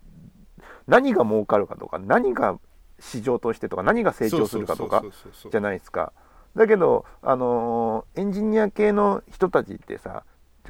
[0.90, 2.58] 何が儲かるかとか何が
[2.98, 5.04] 市場としてとか何が成長するかとか
[5.50, 6.12] じゃないですか。
[6.56, 10.24] だけど、あのーエンジニア系の人たちってさ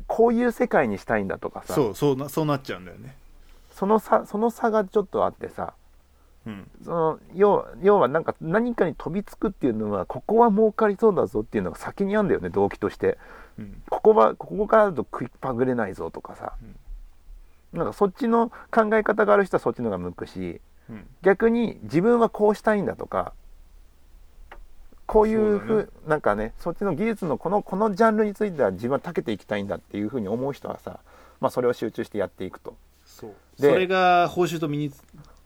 [0.07, 3.17] こういう世界にしたいんだとかさそうそうなそうなっちゃうんだよね。
[3.71, 5.73] その差その差がちょっとあってさ
[6.47, 6.71] うん。
[6.85, 13.17] その要は要はなんか何かに飛びつくっていうのはここは儲かりそうだぞっていうのが先にあるんだよね動機として。
[13.59, 13.83] うん。
[13.89, 16.53] ここはここからだと食いっぱぐれないぞとかさ、
[17.73, 21.07] なんかそっちの考え方がある人はそっちの方が向くしうん。
[21.23, 23.33] 逆に自分はこうしたいんだとか
[25.07, 25.89] こういうふうね。
[26.07, 31.01] なんかねそっちの技術のこのこのジャンルについては自分は長けていきたいんだっていうふうに思う人はさ、
[31.41, 32.77] まあ、それを集中してやっていくと。
[33.05, 33.33] そう。
[33.61, 35.03] でそれが報酬と身につ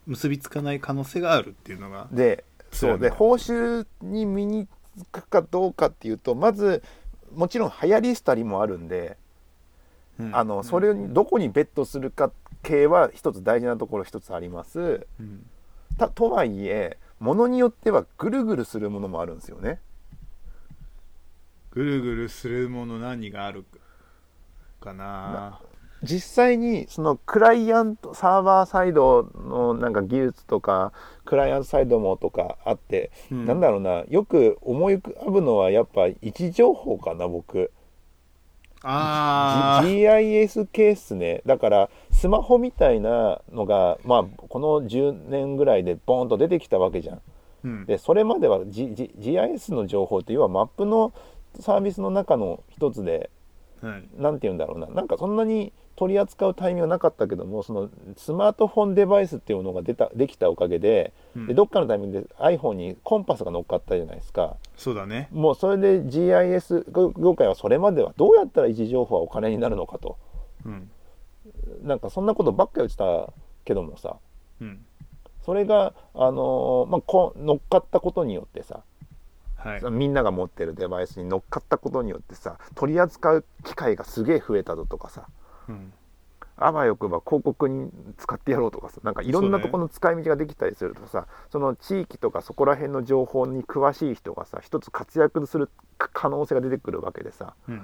[0.07, 2.99] 結びつかない可能性があるっていうのがでそう。
[2.99, 6.83] で報酬に身につくかどうかっていうとまず
[7.35, 9.17] もちろん流行り廃りもあるんで
[10.19, 10.37] うん。
[10.37, 12.31] あのそれにどこにベットするか
[12.63, 15.07] 系は一つ大事なところ一つあります。
[15.21, 15.47] うん。
[15.99, 19.81] たとはいえものによってはぐるぐるするものもあるんですよね。
[21.71, 23.65] ぐるぐるするもの何がある
[24.81, 25.61] かな
[26.03, 30.93] 実際にそのクライアントサーバーサイドのなんか技術とか
[31.25, 33.47] クライアントサイドもとかあって、うん。
[33.47, 37.73] なんだろうなよく思い浮かぶのはやっぱ位置情報かな僕
[38.85, 41.43] GIS 系っすね。
[41.47, 47.23] だからスマホみたいなのがまあこの10年ぐらいでボーンと出てきたわけじゃん。
[47.65, 47.87] うん。
[47.87, 51.13] でそれまでは、G G、GIS の情報って要はマップの
[51.61, 53.31] サービスの中の一つで
[53.81, 54.05] はい。
[54.17, 54.87] なんて言うんだろうな。
[54.87, 61.47] なんかそんなに取り扱うタイミングはなかったけどもそのスマートフォンデバイスっていうのが出たできたおかげで,、うん。
[61.47, 64.57] でどっかのタイミングで iPhone にコンパスが乗っかったじゃないですか。
[64.77, 65.29] そうだね。
[65.31, 66.85] もうそれで GIS
[67.21, 70.19] 業界はそれまではどうやったら位置情報はお金になるのかと。
[70.65, 70.91] うん。
[71.83, 73.33] なんかそんなことばっかり言ってた
[73.65, 74.17] けどもさ。
[74.61, 74.85] うん。
[75.45, 78.83] それが、あのーまあ、こ乗っかったことによってさ
[79.57, 79.83] はい。
[79.91, 85.27] みんなが持ってるデバイスに乗っかったことによってさ取り扱う機会がすげえ増えたぞとかさ。
[85.29, 85.44] うん
[86.57, 97.83] あわよくば広告に使ってやろうとかさなんかいろんなところの使い道ができたりするとさそ,、の地域とかそこら辺の情報に詳しい人がさ一つ活躍する可能性が出てくるわけでさうん。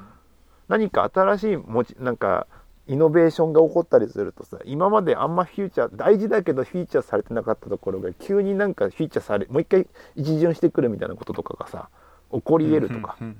[0.68, 2.46] 何か新しいもちなんか
[2.86, 11.88] イノベーションが起こったりするとさ今まであんまフューチャー大事だけどフィーチャーされてなかったところが急になんかフィーチャーされもう一回一巡してくるみたいなこととかがさ
[12.32, 13.36] 起こり得るとか、うんうん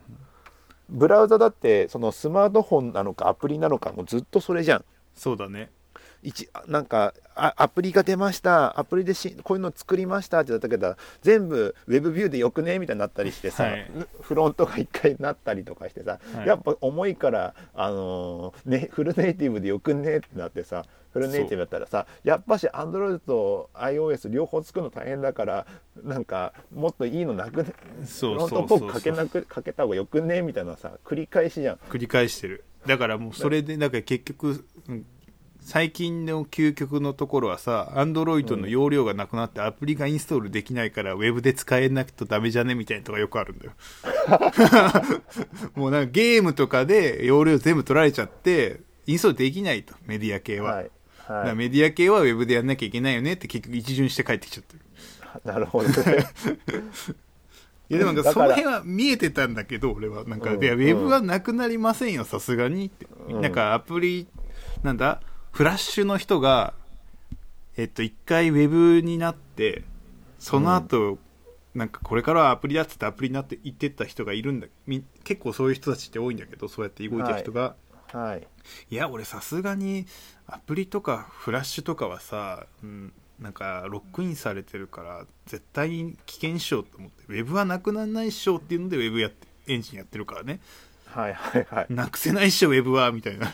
[0.91, 4.85] ブラウザだってそのスマートフォンなのかアプリなのかもずっとそれじゃん。
[5.15, 5.71] そうだね。
[6.23, 8.79] 一あなんかあアプリが出ました。
[8.79, 13.91] アプリでしこういうの作りましたって言ったけど全部ウェブビューでよくねみたいになったりしてさ、はい。
[14.21, 16.47] フロントが一回なったりとかしてさ、はい。
[16.47, 25.67] やっぱ重いから、あのーね、フルネイティブでよくねってなってさフルネイティブだったらさやっぱし Android と iOS 両方作るの大変だから
[26.03, 27.73] なんかもっといいのなくね？
[28.07, 30.43] そうそうそうぽくかけなくかけた方がよくね？
[30.43, 31.77] みたいなさ繰り返しじゃん。
[31.89, 32.65] 繰り返してる。
[32.87, 35.07] だからもうそれでだから結局、うん
[35.63, 42.75] 最近の究極のところはさアンドロイドの容量がなくなってアプリがインストールできないからウェブで使えなくとダメじゃね？
[42.75, 43.73] みたいなとかよくあるんだよ。
[45.77, 50.91] もうなんかゲームとかで容量全部取られちゃってインストールできないとメディア系は、はい
[51.31, 54.81] はい、メディア系はウェブでやんなきゃいけないよねって結局一巡して帰ってきちゃってる。
[55.45, 55.95] なるほどね。
[57.89, 60.25] いやでもなんかその辺は見えてたんだけど俺は。
[60.25, 63.41] なんか、うんいやウェブはなくなりませんよさすがにって、うん。
[63.41, 64.29] なんかアプリ
[64.83, 65.21] なんだ？
[65.51, 66.75] フラッシュの人が
[67.77, 69.85] えっと一回ウェブになって
[70.39, 71.19] その後、
[71.75, 77.75] なんかこれからはアプリだっつってアプリになって行ってった人がいるんだみ結構そういう人たちって多いんだけどそうやって動いてる人が、
[78.13, 78.47] はい。
[78.91, 80.07] いや俺さすがに
[80.53, 87.25] アプリとかフラッシュとかはさ、うん、なんかロックインされてるから絶対に危険っしょと思って。
[87.29, 90.61] ウェブはなくならないっしょっていうのでウェブやってエンジンやってるからね。
[91.07, 91.87] はいはいはい。
[91.89, 93.53] なくせないっしょウェブはみたいな。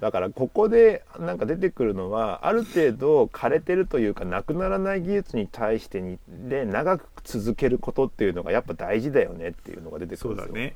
[0.00, 10.48] だからここでなんか出てくるのはある程度枯れてるというかなくならない技術に対してにで長く続けることっていうのがやっぱ大事だよねっていうのが出てくるんですよ。
[10.48, 10.74] そうだね。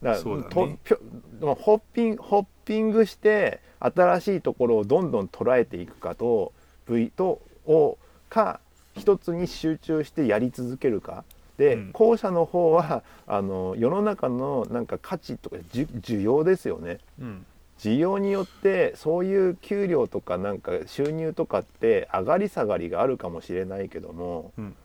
[0.00, 0.50] だからそうだね。
[0.54, 0.98] とぴょ
[1.40, 6.52] でもホッピンホッピングして新しいところをどんどん捉えていくかと
[6.88, 8.60] V とをか
[8.94, 11.24] 一つに集中してやり続けるか。
[11.58, 11.90] で、うん。
[11.92, 16.98] 後者の方はあの世の中のなんか価値とか需要ですよね。
[17.20, 17.46] うん。
[17.78, 24.76] 需要によってそういう給料とかなんか収入とかって上がり下がりがあるかもしれないけどもうん。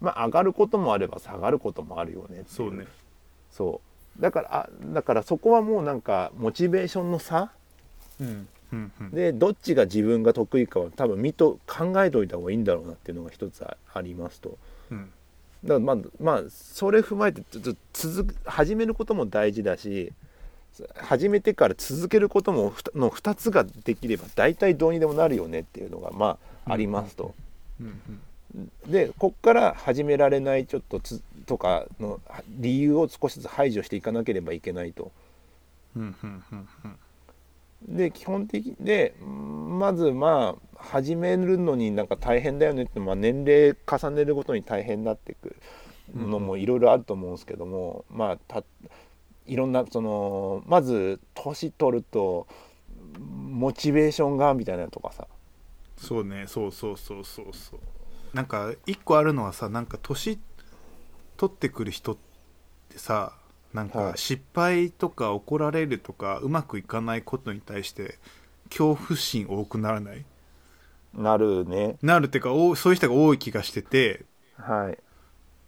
[0.00, 2.86] まあ上がることもあれば下がることもあるよねそうね。
[3.50, 3.80] そ
[4.18, 4.22] う。
[4.22, 7.50] だからあだからそこはもうなんかモチベーションの差
[9.12, 14.58] でどっちが自分が得意かは多分見と考えておいた方がいいんだろうなっていうのが一つあありますと。
[14.90, 15.10] うん。
[15.64, 20.12] だからまあまあそれ踏まえてちょっと続く始めることも大事だし
[20.94, 27.34] 始めてから続けることもの2つができれば大体どうにでもなるよねっていうのがまあありますと。
[27.80, 28.20] うん。
[28.86, 35.10] でこっから始められないちょっとつとかの理由を少しずつ排除していかなければいけないと。
[37.82, 45.56] で基本的でまずまあ始めるのになんか大変だよねって、まあ、年齢重ねるごとに大変になっていく
[46.14, 48.62] のもいろいろあると思うんですけども、まあた
[49.46, 52.46] いろんなそのまず年取ると
[53.18, 55.26] モチベーションがみたいなとかさ。
[55.96, 57.80] そうねそうそうそうそうそう。
[58.34, 60.38] なんか一個あるのはさなんか年
[61.36, 62.16] 取ってくる人っ
[62.88, 63.32] てさ
[63.74, 64.18] なんかはい。
[64.18, 68.18] 失敗とか怒られるとかうまくいかないことに対して
[68.70, 70.24] 恐怖心多くならない？
[71.14, 71.96] なるね。
[72.02, 74.24] なるっていうかおそういう人が多い気がしてて。
[74.56, 74.98] はい。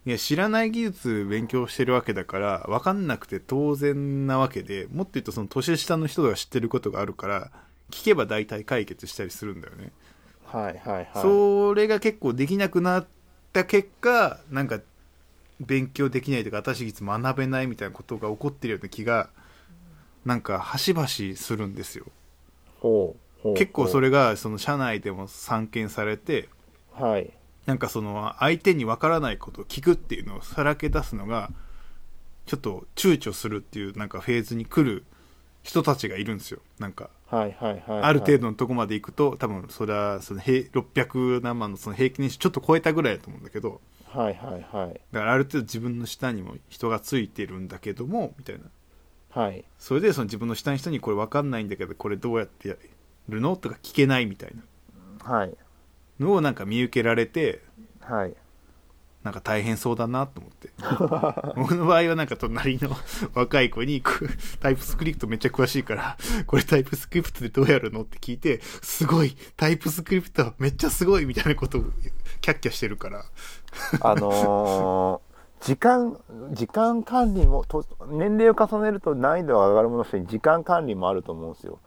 [0.03, 7.51] いや知らない技術勉強してるわけだから分かんなくて当然なわけでもっと言うとその年下の人が知ってることがあるから
[7.91, 9.91] 聞けば大体解決したりするんだよね、
[10.45, 11.07] はいはいはい。
[11.21, 13.05] それが結構できなくなっ
[13.53, 14.79] た結果なんか
[15.61, 19.29] 勉強できないとか新しい技術学べないみたいなことが起こってるような気が
[20.25, 22.05] なんか端々するんですよ。
[22.79, 26.49] ほうほう結構それがその社内でも散見されて
[26.93, 27.31] はい。
[27.65, 31.51] なんかその相手にわからないことを聞くっていうのをさらけ出すのが
[32.45, 35.05] ちょっと躊躇するっていうなんかフェーズに来る
[35.63, 36.59] 人たちがいるんですよ。
[36.79, 38.03] なんかはいはいはいはい。
[38.03, 43.79] ある程度のとこまで行くと多分それはその平600何万のその平均年収ちょっと超えたぐらいだと思うんだけど
[44.13, 45.01] はいはいはい。
[45.11, 48.63] だからある程度自分の下にも人がついてるんだけどもみたいな。
[49.29, 49.63] はい。
[49.79, 52.75] それでその自分の下の人にこれ分かんないんだけどこれどうやってや
[53.29, 53.55] るの？
[53.55, 55.33] とか聞けないみたいな。
[55.33, 55.55] はい。
[56.19, 57.61] のをなんか見受けられて
[58.01, 58.35] はい
[59.23, 60.69] なんか大変そうだなと思って。
[61.55, 62.89] 僕の場合はなんか隣の
[63.33, 64.01] 若い子に
[64.59, 66.17] タイプスクリプトめっちゃ詳しいから
[66.47, 71.83] これタイプスクリプトでどうやるのって聞いてすごいタイプスクリプトめっちゃすごいみたいなことを
[72.41, 73.25] キャッキャしてるから。
[74.01, 76.17] あのー時間
[76.53, 77.63] 時間管理も
[78.09, 81.79] 年齢を重ねると難易度が上がるものとして時間管理もあると思うんですよ。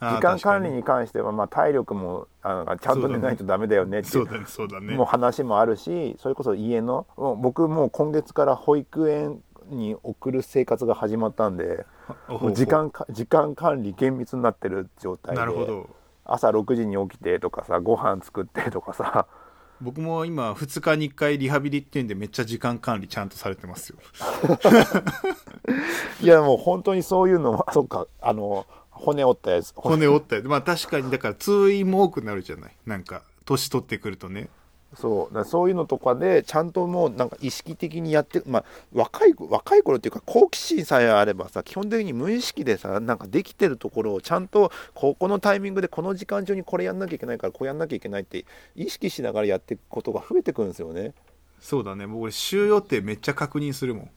[0.00, 4.94] 時間管理確に関してはまあ体力もあのちゃんと寝ないとダメだよねっていううだねそうだね。
[4.94, 11.84] もう話もあるしそれこそ家のもう僕もう今月から保育園に送る生活が始まったんで
[12.54, 15.90] 時間か時間管理厳密になってる状態でなるほど。
[16.24, 19.26] 朝6時に起きてとかさご飯作ってとかさ。
[19.80, 23.98] 僕も今2日に1回リハビリっていうんでめっちゃ時間管理ちゃんとされてますよ。
[26.20, 28.66] いやもう本当にそういうのもあそっかあの
[28.98, 29.72] 骨折ったやつ。
[29.74, 32.76] 骨折ったりまあ確かにだから通院も多くなるじゃない。
[32.86, 34.48] なんか年取ってくるとね。
[34.94, 35.34] そう。
[35.34, 48.44] だそういうのとかでちゃんともうなんか意識的にやってまあ若い若い頃っていうか好奇心さえあればさ基本的に無意識でさなんかできてるところをちゃんとここのタイミングでこの時間中にこれやんなきゃいけないからこうやんなきゃいけないって
[48.74, 51.12] 意識しながらやっていくことが増えてくるんですよね。
[51.60, 52.06] そうだね。
[52.06, 54.10] 僕俺週予定めっちゃ確認するもん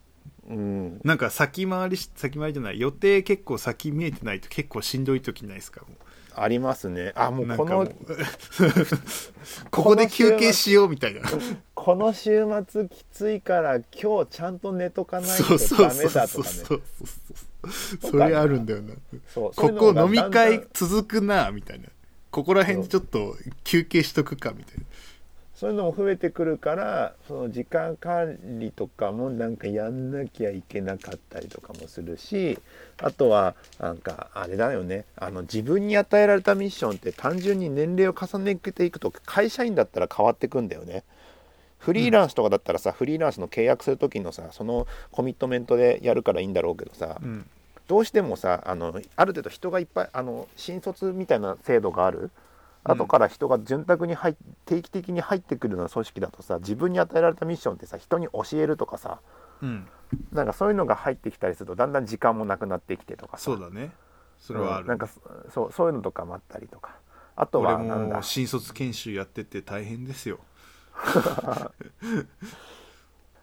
[0.51, 5.81] うん、なんか先回りし先回りじゃない予定結構先見えてないと結構しんどい時ないですか？
[5.81, 5.87] も
[6.33, 7.11] ありますね。
[7.15, 7.85] あもうこの
[9.69, 11.21] ここで休憩しようみたいな。
[11.73, 16.55] この週末きついから今日ちゃんと寝とかないそうとダメそうそうだとかね。
[16.55, 16.81] そうそう。
[17.71, 18.93] そうそれあるんだよな。
[19.27, 21.87] そうそういここ飲み会続くなみたいな。
[22.31, 23.35] ここら辺でちょっと
[23.65, 24.83] 休憩しとくかみたいな
[25.62, 32.57] そういうのも増えてくるからその時間管理とかもなんかやんなきゃいけなかったりとかもするし
[32.99, 35.05] あとはなんかあれだよね。
[35.16, 41.03] あの自分に与えられたミッションって単純に年齢を重ねていくと会社員だったら変わってくんだよね。
[41.78, 47.47] フリーランスとかだったらさ、フリーランスの契約する時のさそのコミットメントでやるからいいんだろうけどさ、うん。
[47.88, 52.20] どうしてもさあのある程度人がいっぱいあの新卒みたいな制度がある。
[52.20, 52.32] うん
[52.84, 59.19] 後から人が潤沢に入っ定期的に入ってくるような組織だとさ自分に与えられたミッションってさ人に教えるとかさ
[59.61, 59.88] うん。
[60.32, 63.43] なんかそういうのが入ってきたりするとだんだん時間もなくなってきてとかさ。
[63.43, 63.91] そうだね。
[64.39, 64.89] それはある、うん。
[64.89, 66.95] なんかそそうそういうのとかもあったりとか。
[67.36, 70.39] あと俺はなん新卒研修やってて大変ですよ。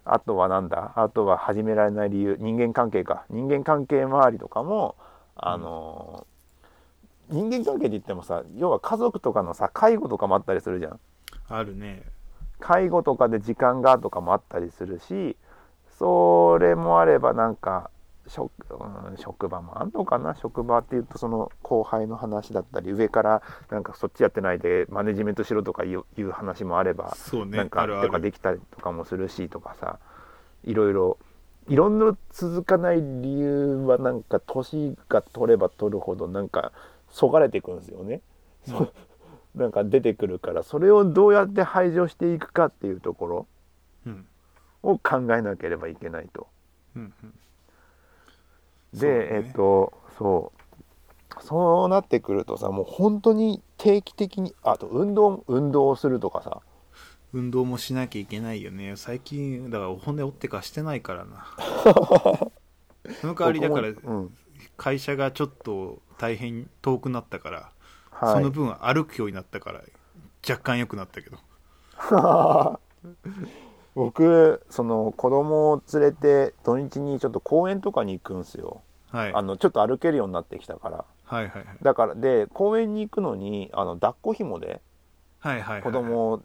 [0.05, 0.93] あとはなんだ。
[0.97, 2.37] あとは始められない理由。
[2.39, 3.25] 人間関係か。
[3.31, 4.97] 人間関係周りとかも
[5.37, 6.38] あのー
[7.31, 11.01] 人間関係って言ってもさ要は家族とかのさ介護とかもあったりするじゃん。
[11.49, 12.03] あるね。
[12.61, 15.37] 介護とかで時間がとかもあったりするし
[15.99, 17.91] それもあればなんか
[18.27, 20.35] 職,、うん、職場もあんのかな？
[20.35, 27.57] 職場っていうとその後輩の話だったり上からなんかそっちやってないでマネジメントしろとかいういう話もあればそうね。
[27.57, 29.99] なんかとかできたりとかもするしとかさ
[30.65, 31.19] いろいろ
[31.69, 36.73] いろんな続かない理由はなんか年が取れば取るほどなんか
[37.11, 38.21] そがれていくんですよね。
[39.55, 43.47] なんか出てくるからそれをどうやって排除していくかっていうところ
[44.07, 44.27] うん。
[44.83, 46.47] を考えなければいけないと。
[46.95, 48.99] うんうん。
[48.99, 51.43] で、えっとそう。
[51.43, 56.61] そうなってくるとさもう本当に定期的にあと運動運動をするとかさ。
[57.33, 58.97] 運動もしなきゃいけないよね。
[58.97, 61.47] 最近だから骨折ってかしてないからな。
[63.21, 64.35] その代わりだからうん
[64.79, 67.73] 会社がちょっと大変遠くなったから、
[68.11, 69.83] はい、その分歩くようになったから
[70.49, 71.39] 若干良くなったけど。
[73.95, 78.81] 僕その子供を連れて土日にちょっと公園とかに行くんすよ。
[79.11, 79.35] はい。
[79.35, 81.05] あのちょっと歩けるようになってきたから。
[81.25, 81.77] はいはいはい。
[81.83, 84.81] だからで公園に行くのにあの抱っこ紐で
[85.41, 86.43] はいはいはい子供を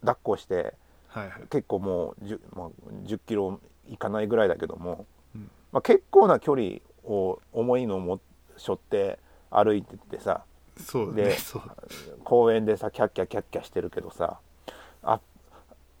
[0.00, 0.74] 抱っこして
[1.06, 1.42] はいはい。
[1.50, 2.68] 結構もう 10,、まあ、
[3.04, 5.06] 10キロいかないぐらいだけども、
[5.36, 5.50] うん。
[5.70, 8.20] まあ、結構な距離を重いのをも
[8.56, 9.18] 背負って
[9.50, 10.42] 歩いてってさ
[10.76, 11.36] そうだねで
[12.24, 14.38] 公園でさキャッキャキャッキャしてるけどさ
[15.02, 15.20] あ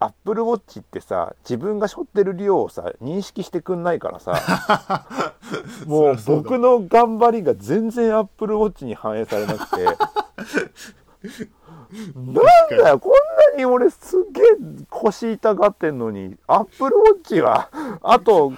[0.00, 5.06] アップルウォッチってさ自分が背負ってる量をさ認識してくんないからさ
[5.86, 9.86] もう僕の頑張りが全然アップルウォッチに反映されなくて
[12.14, 12.34] なん
[12.70, 13.12] だよこん
[13.52, 14.44] なに俺すげえ
[14.90, 16.36] 腰痛がってんのに。
[16.46, 17.70] アップルウォッチは
[18.02, 18.52] あと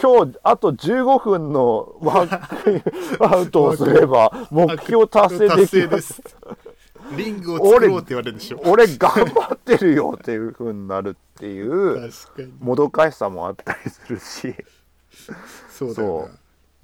[0.00, 2.82] 今日あと15分のワーク
[3.24, 6.22] アウトをすれば目標達成でき達成まですす
[7.16, 8.60] リングを作ろうって言われるでしょ。
[8.64, 12.10] 俺頑張ってるよっていう風になるっていう
[12.60, 14.54] もどかしさもあったりするし。
[15.70, 16.30] そう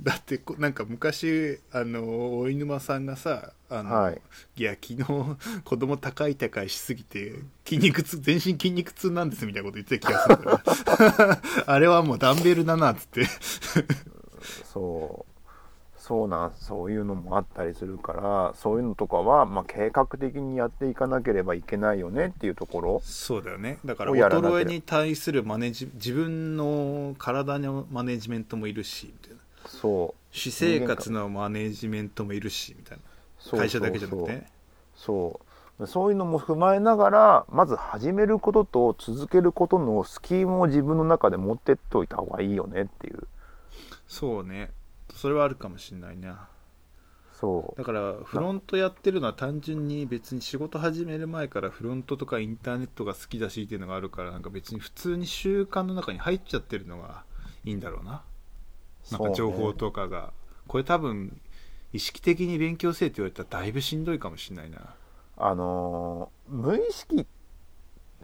[0.00, 4.20] だってこなんか昔あの大井沼さんがさあの、はい。
[4.56, 5.04] い、や昨日
[5.64, 7.34] 子供高い高いしすぎて
[7.64, 10.62] 筋肉痛全身筋肉痛なんですみたいなこと言ってた気がするか
[11.26, 13.24] ら あれはもうダンベルだなっつって。
[14.64, 15.38] そう。
[16.08, 23.78] そうなんそういうのもあったりするからそういうのとかは、まあ、計画的にやっていかなければいけないよねっていうところそうだよね。
[23.84, 29.36] だから衰えに対するマネジ自分の体のマネジメントもいるしみたいな
[29.68, 30.34] そう。
[30.36, 33.58] 私生活のマネジメントもいるしみたいな。
[33.58, 34.32] 会社だけじゃなくて。
[34.32, 34.46] ね
[34.96, 35.40] そ
[35.78, 35.86] う。
[35.86, 36.10] そう。
[36.10, 43.28] いうのも踏まえながらまず始めることと続けることのスキームを自分の中で持ってっておいた方がいいよねっていう。
[44.08, 44.72] そうね。
[45.14, 46.48] それはあるかもしれないな。
[47.38, 47.78] そう。
[47.78, 57.22] だからフロントやってるのは単純に別に仕事始める前からフロントとかインターネットが好きだしっていうのがあるからなんか別に普通に習慣の中に入っちゃってるのが
[57.64, 58.22] いいんだろうな
[59.12, 60.32] なんか情報とかが、
[60.66, 61.40] これ多分
[61.92, 64.94] 意識的に勉強せえって言われたらだいぶしんどいかもしれないな。
[65.38, 67.26] あのー無意識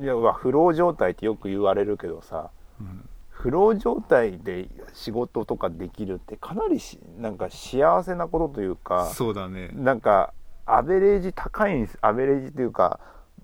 [0.01, 3.09] いやフロー状態ってよく言われるけどさうん。
[3.31, 9.71] フロー状態で仕事とかできるってかなりしなんか幸せなことというかそうだね。
[9.75, 10.33] なんか
[10.67, 13.01] アベレージ高いんですアベレージというか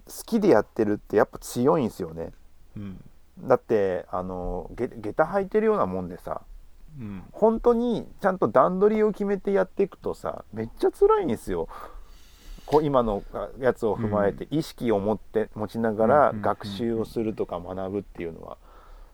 [0.07, 2.31] 好きでやってるってやっぱ強いんですよね。
[2.77, 3.05] うん。
[3.43, 6.43] だってあのげ下駄履いてるようなもんでさ
[6.99, 7.23] うん。
[7.33, 11.69] 本当にちゃんと段取りを決めてやっていくとさめっちゃ辛いんですよ。
[12.67, 13.25] こう今の
[13.59, 18.59] やつを踏まえて意識を持って持ちながらうん学習をするとか学ぶっていうのは。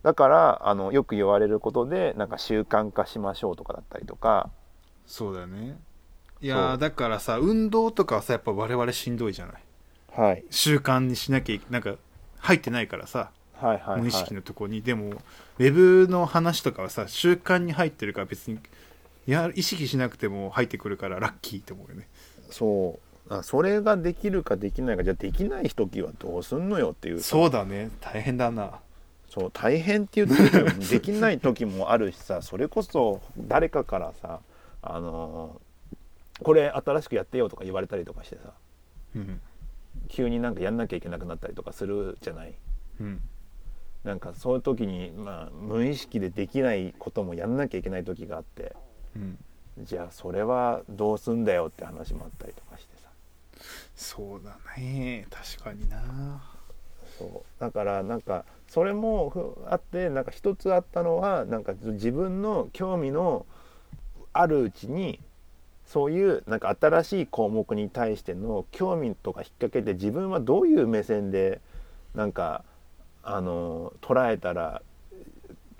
[0.02, 4.50] だからあのよく言われることでなんか習慣化しましょうとかだったりとか。
[5.06, 5.78] そうだよね。
[6.40, 9.62] いやーだからさ運動とかはさやっぱ我々しんどいじゃない。
[10.12, 10.44] はい。
[10.50, 11.96] 習慣にしなきゃいなんか
[12.38, 13.30] 入ってないからさ
[13.60, 14.00] はいはいはい。
[14.02, 18.58] 無意識のとこに、でもウェブの話とかはさ習慣に入ってるから別に
[19.26, 22.08] や意識しなくても入ってくるからラッキーって思うよね。
[22.50, 22.98] そ
[23.28, 23.34] う。
[23.34, 27.24] あそれができるかできないかじゃあできない時はどうすんのよっていうさ。
[27.30, 27.90] そうだね。
[28.00, 28.78] 大変だな。
[29.28, 34.40] そう大変って言ってるけどできない時もあるしさそれこそ誰かからさ
[34.80, 35.66] あのー
[36.42, 38.52] これ新しくやってよとか言われたりとかしてさ。
[39.16, 39.40] うん。
[40.08, 42.54] 急になんかやんなきゃいけなくなったりとかするじゃない。
[43.00, 43.20] うん
[44.06, 48.76] なんかそういう時に、まあ、無意識でできないこともやんなきゃいけない時があって
[49.16, 49.38] うん。
[49.84, 53.08] じゃあそれはどうすんだよって話もあったりとかしてさ。
[53.96, 55.26] そうだね。
[55.28, 56.40] 確かにな。
[57.18, 57.60] そう。
[57.60, 63.44] だからなんかそれもふあってなんか一つあったのはなんか自分の興味の
[64.32, 65.18] あるうちに
[65.84, 71.60] そういうなんか新しい項目に対しての興味とか引っ掛けて自分はどういう目線で
[72.14, 72.64] なんか
[73.28, 74.82] あの捉えたら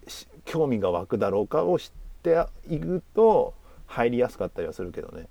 [0.08, 1.90] し興味が湧くだろうかを知っ
[2.22, 3.54] ていくと
[3.86, 5.28] 入りやすかったりはするけどね。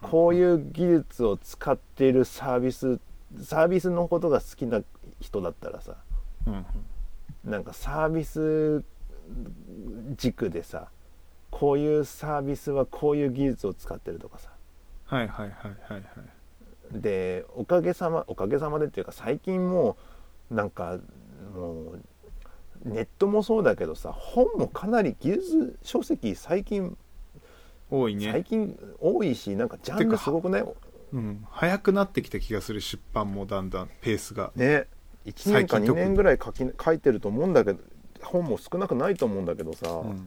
[0.00, 2.98] こういう技術を使っているサービス
[3.42, 4.82] サービスのことが好きな
[5.20, 5.96] 人だったらさ
[6.46, 6.66] うん。
[7.44, 8.82] なんかサービス
[10.16, 10.88] 軸でさ
[11.50, 14.48] こういうサービスはこういう技術を使ってるとかさ。
[15.04, 16.02] はいはいはいはいはい
[16.92, 19.96] でおかげさまおかげさまでっていうか最近も
[20.50, 20.98] うなんか
[21.54, 22.00] もう
[22.84, 26.96] ネットもそうだけどさ本もかなり技術書籍最近
[27.90, 30.64] 多いね、最近多いしなんかジャンルすごくない？
[31.12, 34.50] うん、早くなってきた気がする出版もだんだんペースが。
[34.56, 34.86] ね。
[35.26, 36.06] 1年か2最近特に。
[36.06, 37.80] 年ぐらい書き書いてると思うんだけど
[38.22, 40.26] 本も少なくないと思うんだけどさ、うん。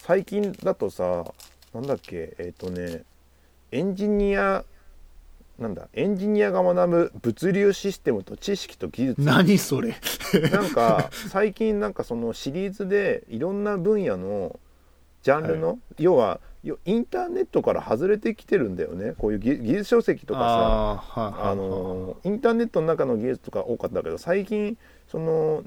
[0.00, 1.24] 最近だとさ
[1.72, 3.04] なんだっけえっ、とね
[3.70, 4.62] エンジニア
[5.62, 9.20] なんだエンジニアが学ぶ物流システムと知識と技術。
[9.22, 9.94] 何それ。
[10.50, 14.58] なんか最近なんかそのシリーズでいろんな分野の
[15.22, 19.14] ジャンルの、要はよインターネットから外れてきてるんだよね。
[19.16, 21.04] こういう技技術書籍とかさ。
[21.22, 24.76] ああのインターネットの中の技術とか多かったけど最近
[25.08, 25.62] その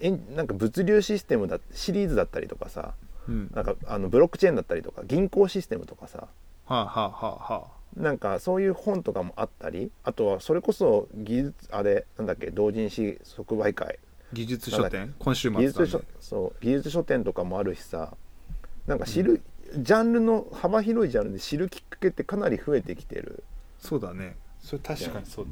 [0.00, 2.94] えんなんか物流システムだシリーズだったりとかさ。
[3.28, 3.50] うん。
[3.54, 6.28] なんかあのブロックチェーンだったりとか銀行システムとかさ。
[6.66, 13.98] はあはあはあはなんかそういう本とかもあったりあとはそれこそ技術あれなんだっけ同人誌即売会。
[14.32, 15.14] 技術書店？
[15.18, 18.14] 今週技末だ、術書ね、そう技術書店とかもあるしさ。
[18.86, 19.42] なんか知る、
[19.76, 23.44] ジャンルの幅広いジャンルで知るきっかけってかなり増えてきてる。
[23.78, 24.36] そうだね。
[24.60, 25.50] それ確かにそうだ、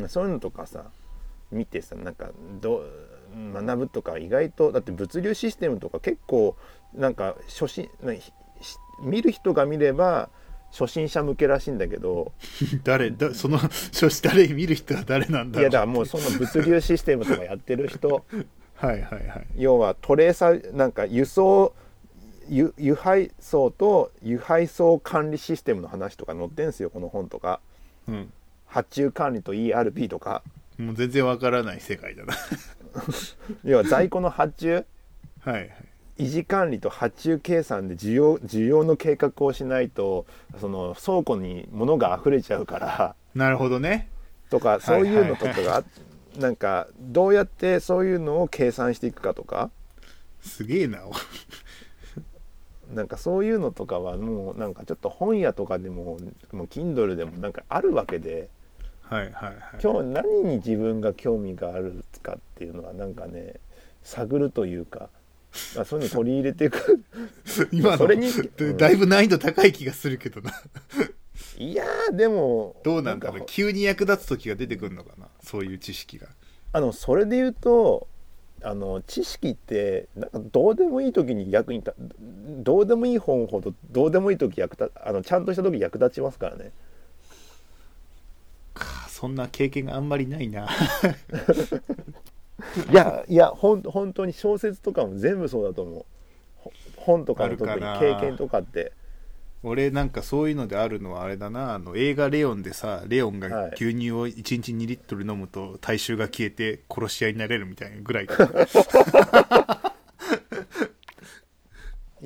[0.00, 0.84] うん、そういうのとかさ
[1.50, 2.30] 見てさなんか
[2.60, 6.56] どう学ぶとか意外とだって物流システムとか結構
[6.94, 7.88] なんか初心
[9.00, 10.30] 見る人が見れば
[10.76, 12.32] 初心者向けらしいんだけど。
[12.82, 13.58] 誰だその
[14.22, 18.24] 誰見る人は誰なんだろういやだからもうその物流システムとかやってる人。
[18.74, 19.46] はいはいはい。
[19.56, 21.72] 要はトレーサーなんか輸送
[22.48, 27.60] 輸輸配送と輸配送管理システムの話とか載ってんすよこの本とか。
[28.08, 28.32] うん。
[28.66, 30.42] 発注管理と ERP とか。
[30.76, 32.34] もう全然わからない世界だな。
[33.62, 34.84] 要は在庫の発注。
[35.40, 40.26] はいはい維持管理と発注計算で需要需要の計画をしないと
[40.60, 43.16] その倉庫に物が溢れちゃうから。
[43.34, 44.08] なるほどね。
[44.50, 45.84] とかそういうのとかが、
[46.38, 49.70] なんかどうやってそういうのを計算していくかとか。
[50.40, 51.00] すげえな。
[52.92, 56.18] なんかそういうのとかはもうなんかちょっと本屋とかでも
[56.52, 58.48] もう Kindle でもなんかあるわけで。
[59.02, 59.54] はいはいはい。
[59.82, 63.54] 今日何に自分が興味があるかっていうのはなんかね
[64.02, 65.08] 探るというか、ま
[65.78, 67.04] あ、そういうの取り入れていく。
[67.72, 70.52] 今のそれにだだいぶ難易度高い気がするけどな。
[71.58, 76.28] いやーでもどうなんだろうか急に役立つ時が出てくるのかなそういう知識が。
[76.72, 78.08] あのそれで言うと
[78.62, 86.72] あの知識ってなんかどうでもいい時に役に立どうでもいい本ほどどうでもいい時役立あのちゃんとした時役立ちますからね。
[88.72, 90.68] かそんな経験があんまりないな
[92.90, 96.04] いやいやほん本当に小説とかも全部そうだと思う。
[96.56, 98.92] ほ本とかの特に経験とかって。
[99.66, 101.74] 俺なんかそういうのであるのはあれだな。
[101.74, 103.70] あの映画「レオン」でさレオンがはい。
[103.74, 108.24] 牛乳を1日2リットル飲むと体臭が消えて殺し合いになれるみたいなぐらい。
[108.24, 108.28] い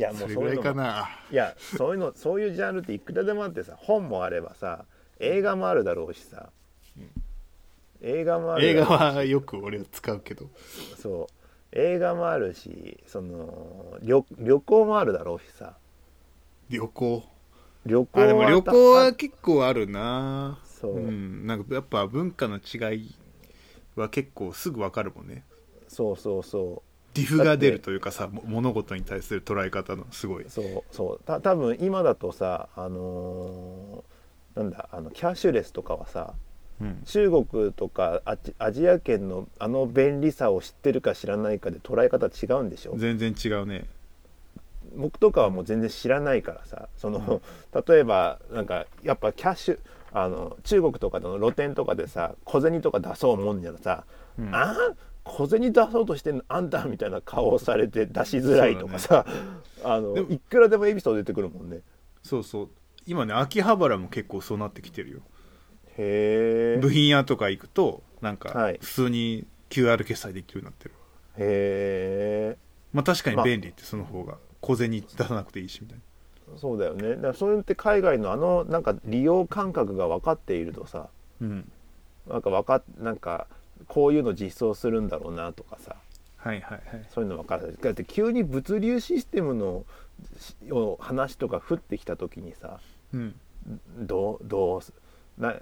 [0.01, 1.09] やもそうれぐらいそういうのもかな。
[1.31, 4.85] いやそういうのそういうジャンルっていくらでもあってさ本もあればさ
[5.21, 6.51] 映画もあるだろうしさ、
[8.03, 8.67] 映画もある。
[8.67, 10.47] 映画はよく俺は使うけど。
[10.97, 11.79] そう。
[11.79, 15.77] 映画もあるしその旅旅行もあるだろうしさ。
[16.69, 17.23] 旅行？
[17.87, 20.59] 旅行あでもは旅行は結構あるな。
[20.65, 21.47] そう、うん。
[21.47, 23.15] なんかやっぱ文化の違い
[23.97, 25.45] は結構すぐ分かるもんね。
[25.89, 26.83] そうそうそ
[27.15, 30.45] ディフが出るというかさも物事に対する捉え方のすごい。
[30.45, 31.21] うそうそう。
[31.25, 36.35] た多分今だとさあのーなんだあのキャッシュレスとかはさ
[36.81, 37.03] うん。
[37.05, 38.23] 中国とか
[38.59, 42.95] アジア圏のあの便利さを知ってるか知らないかで捉え方違うんでしょ？
[42.97, 43.85] 全然違うね。
[44.97, 46.89] 僕とかはもう全然知らないからさ。
[46.97, 47.43] その
[47.87, 49.79] 例えばなんかやっぱキャッシュ
[50.13, 54.05] あの中国とかの露店とかでさ小銭とか出そうもんじゃさ、
[54.39, 54.55] うん。
[54.55, 54.77] ああ
[55.25, 56.43] 小銭出そうとしてんの？
[56.49, 59.27] あんたみたいな顔をされて出しづらいとかさ、
[59.85, 61.81] あのいくらでもエピソード出てくるもんね。
[62.23, 62.69] そうそう。
[63.07, 65.21] 今ね秋葉原も結構そうなってきてるよ
[65.99, 68.79] へえ部品屋とか行くとなんかはい。
[68.81, 70.95] 普通に QR 決済できるようになってる。
[71.39, 72.59] へえ
[72.93, 76.59] まあ確かに便利ってその方が小銭出さなくていいしみたいな。
[76.59, 77.17] そうだよね。
[77.17, 81.09] だからそういうのって海外のあのなんか利用感覚が分かっているとさ
[81.41, 81.71] うん。
[82.29, 83.47] なんか分かっなんか
[83.87, 85.97] こういうの実装するんだろうなとかさ。
[86.37, 87.07] はいはいはい。
[87.11, 89.85] そういうの分からないだって急に物流システムの
[90.39, 92.81] しを話とか降ってきた時にさ
[93.13, 93.35] うん。
[93.99, 94.81] どうどう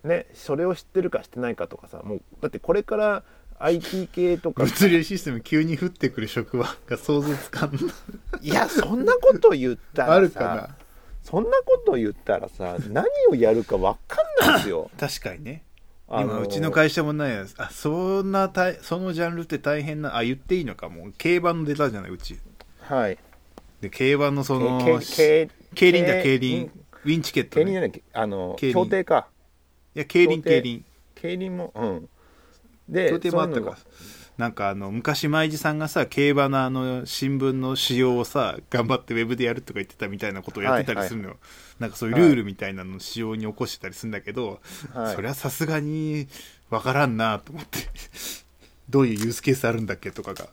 [0.05, 3.23] ねそれを知ってるか知ってないかとかさもうだってこれから
[3.59, 4.65] IT 系とか。
[4.65, 7.75] 物流システム急に降ってくる職場が想像つかん
[8.43, 10.77] いやそんなこと言ったらさあるかな？
[11.23, 14.91] そんなこと言ったらさ何をやるか分かんないですよ。
[14.99, 15.63] 確かにね。
[16.09, 17.55] あの今うちの会社もないやつ。
[17.59, 21.09] あそんな大そのジャンルって大変なあ言っていいのかも。
[21.09, 22.39] う競馬の出たじゃないうち。
[22.81, 23.19] はい。
[23.81, 26.71] で競馬のその競輪だ競競輪。
[27.05, 28.73] ウィンチケット、競輪じね、ゃないあの競輪。
[28.75, 29.29] 協定か。
[29.31, 29.36] い
[29.99, 30.57] や競輪競艇。
[30.57, 30.85] 競輪。
[31.15, 32.09] 競輪もうん。
[32.89, 33.79] で協定もあったか。
[34.39, 41.37] なんかあの昔舞地さんがさ競馬のあの新聞の使用をさ頑張ってウェブでやるとか言ってたみたいなことをやってたりするのよ、
[41.79, 44.61] なんかそういうルールみたいなのを使用に起こしてたりするんだけど、
[44.93, 45.15] はい。
[45.15, 46.29] それはさすがに
[46.69, 47.79] わからんなと思って。
[48.89, 50.49] どういうユースケースあるんだっけとかが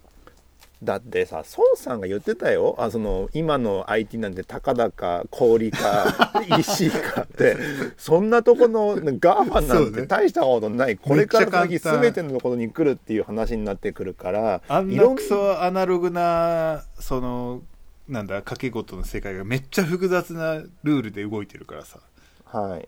[0.84, 2.76] だってさ孫さんが言ってたよ。
[2.78, 7.58] あその今の IT なんてたかだか氷か EC かって。
[7.98, 17.62] そんなとこのガーファンなんて大したことない、これから先全てのところに来るっていう話になってくるからあんなんクソアナログなその
[18.08, 22.00] なんだ掛け事の世界がめっちゃ複雑なルールで動いてるからさ。
[22.46, 22.88] はい、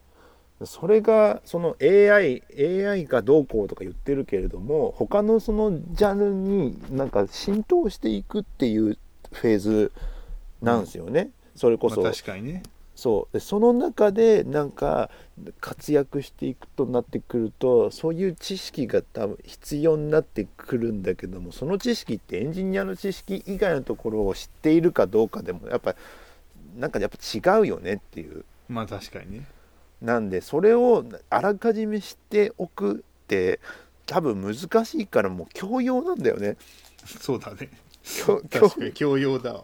[0.64, 8.98] それがその AI, AI がどうこうとか言ってるけれども他のそのジャンルになんか浸透していくっていう
[9.34, 9.92] フェーズ
[10.62, 12.64] なんですよね、それこそ、まあ、確かにね。
[12.96, 13.34] そう。
[13.34, 15.10] でその中でなんか
[15.60, 25.96] 活躍していくとなってくるとそういう知識が多分必要になってくるんだけどもその知識ってエンジニアの知識以外のところを知っているかどうかでもやっぱ
[26.78, 28.46] なんかやっぱ違うよねっていう。
[28.70, 29.46] まあ確かにね
[30.02, 33.60] なんでそれをあらかじめ知っておくって
[34.06, 36.58] 多分難しいからもう教養なんだよね。
[37.06, 37.70] そうだね
[38.52, 39.64] 確かに教養だわ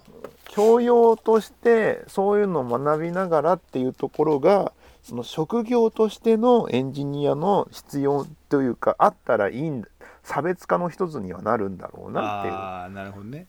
[0.50, 9.88] 教養としてそういうのを学びながらっていうところがその職業としてのエンジニアの必要というかあったらいいんだ
[10.24, 12.54] 差別化の一つにはなるんだろうなっていう。
[12.54, 13.48] ああなるほどね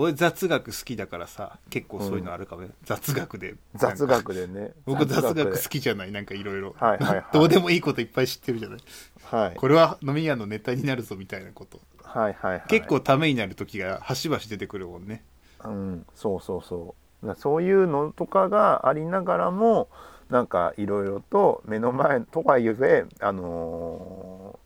[0.00, 3.56] 俺雑学好きだからさ結構そういうのあるかもね、雑学で。
[3.74, 4.70] 雑学でね。
[4.86, 6.12] 僕雑で学好きじゃない。
[6.12, 6.76] なんかいろいろ。
[7.32, 8.78] どうでもいいこといっぱい知ってるじゃない？
[9.24, 9.56] はい。
[9.56, 11.80] これは飲み屋のネタになるぞみたいなこと。
[12.04, 12.62] はいはいはい。
[12.68, 15.24] 結構ためになる時が端々出てくるもんね。
[15.64, 16.94] うん、そうそうそ
[17.24, 17.34] う。
[17.34, 19.88] そういうのとかがありながらも
[20.30, 24.58] なんかいろいろと目の前とはいえ、あのー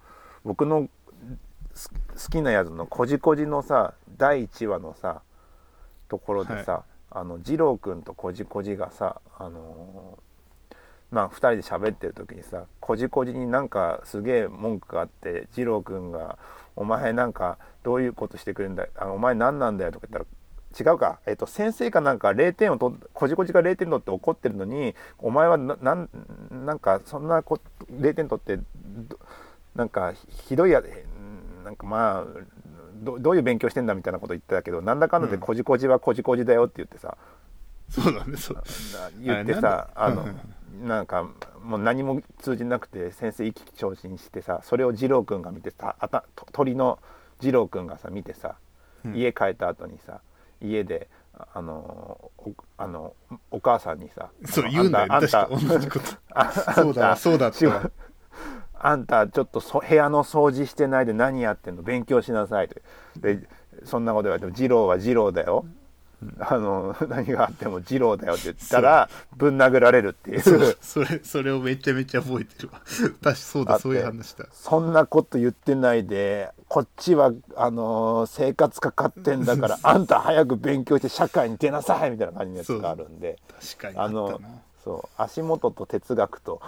[0.44, 0.88] 僕の
[1.72, 5.22] す好きなやつの「こじこじ」のさ第1話のさ
[6.08, 10.74] ところでさ、あの二郎君とこじこじがさ、あのー
[11.10, 16.38] まあ、2人で喋ってる時にさこじこじになんかすげえ文句があって二郎君が
[16.76, 26.08] 「お前なんかどういうことしてくれるんだあお前何なんだよ」とか言ったら違うか、えっと先生かなんか0点を取っこじこじが0点取って怒ってるのにお前はななん
[26.64, 27.58] なんかそんなこ
[27.90, 29.18] 0点取ってど
[29.74, 30.80] なんかひどいや
[31.64, 32.61] なんかまあ
[33.02, 37.16] どどういう勉強してんだみたいなこと言ってたけどなんだかんだでこじこじはこじこじだよって言ってさ、
[37.90, 38.62] そうだねそう。
[39.20, 41.28] 言ってさあのあなんか
[41.62, 46.98] もう何も通じなくて先生意気消沈してさそれを二郎君が見てさあたと鳥の
[47.40, 48.54] 二郎君がさ見てさ
[49.04, 49.14] うん。
[49.16, 50.20] 家帰った後にさ
[50.60, 51.08] 家で
[51.54, 53.14] あのおあの
[53.50, 55.14] お母さんにさ「そう言うんだよね。
[55.14, 56.04] あんた確か同じこと。
[56.30, 57.50] あそうだわそうだ
[58.82, 61.82] あんたちょっとそ部屋の掃除してないで何やってんの？
[61.82, 62.74] 勉強しなさい」と
[63.20, 63.38] で
[63.84, 65.64] そんなこと言われても「二郎は二郎だよ」
[66.38, 70.40] あの 何があっても二郎だよって言ったらぶん殴られるっていう。
[70.80, 72.80] それそれをめちゃめちゃ覚えてるわ。
[72.86, 74.46] 確かそうだそういう話だ。
[74.52, 83.38] そんなこと言ってないでこっちはあのー生活かかってんだからあんた早く勉強して社会に出なさいみたいな感じのやつがあるんで。
[83.76, 84.48] 確かにあったあのな
[84.84, 86.60] そう足元と哲学と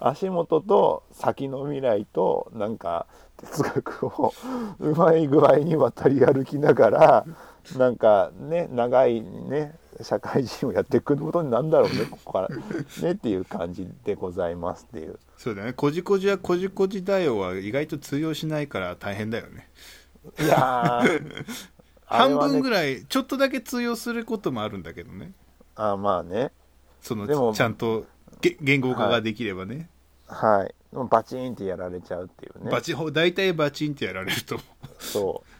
[0.00, 3.06] 足元と先の未来となんか
[3.36, 4.32] 哲学を
[4.80, 7.26] うまい具合に渡り歩きながら
[7.76, 12.48] なんかね長いね社会人をやっていくことになんだろうねここから
[13.02, 15.18] ねっていう感じでございますっていう。
[15.36, 15.72] そうだね。
[15.72, 19.68] こじこじはこじこじだよは意外と通用しないから大変だよね。
[20.40, 21.44] いやー
[22.06, 25.32] 半分ぐらいらいちょっとだけ通用することもあるんだけどね。
[25.76, 26.52] あまあね
[27.04, 28.06] そのちゃんと
[28.40, 29.90] げ言語化ができればね、
[30.26, 30.74] はい。
[30.90, 32.70] でもバチンってやられちゃうっていうね。
[32.70, 35.02] バチほ大体バチンってやられると思う。
[35.02, 35.50] そう。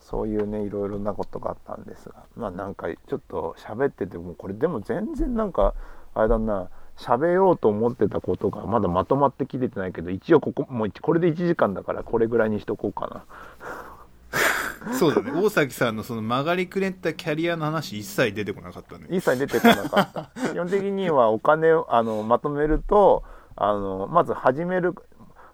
[0.00, 2.22] そういうねいろいろなことがあったんですが。
[2.36, 5.74] まあなんかちょっと喋っててもこれでも全然なんか
[6.14, 6.68] あれだな。
[6.96, 13.24] 喋ろうと思ってたことがまだまとまってきててないけど一応ここもうこれで1時間だからこれぐらいにしとこうかな
[14.92, 15.32] そうだね。
[15.32, 20.48] 大崎さんのその曲がりくねったキャリアの話一切出てこなかったね一切出てこなかった。
[20.52, 23.24] 基本的にはお金をあのまとめると
[23.56, 24.94] あのまず始める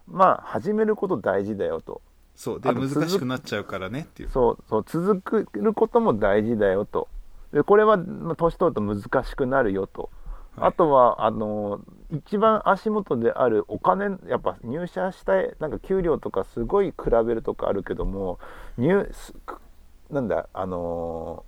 [0.07, 2.03] まあ始めること大事だよと。
[2.35, 2.61] そう。
[2.61, 4.31] で難しくなっちゃうからねっていう。
[4.31, 7.09] そうそう続くることも大事だよと。
[7.53, 10.11] でこれはまあ年取ると難しくなるよと、
[10.57, 10.69] はい。
[10.69, 11.81] あとはあの
[12.11, 16.95] 一番足元であるお金やっぱ入社したいなんか給料とかすごい比
[17.27, 18.39] べるとかあるけども
[18.77, 19.35] 入す
[20.11, 21.45] なんだあの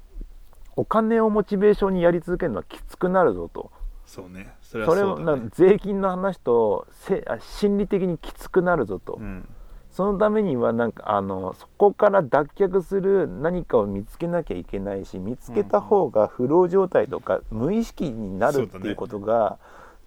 [0.77, 3.71] お金をモチベーションにやり続けるのはきつくなるぞと。
[4.07, 4.55] そうね。
[4.61, 5.49] それはね。
[5.53, 9.49] 税金の話とせあ心理的にきつくなるぞと、うん
[9.95, 19.59] そのためにはなんかあのそこから脱却する何かを見つけなきゃいけないし見つけた方がフロー状態とか無意識になるっていうことが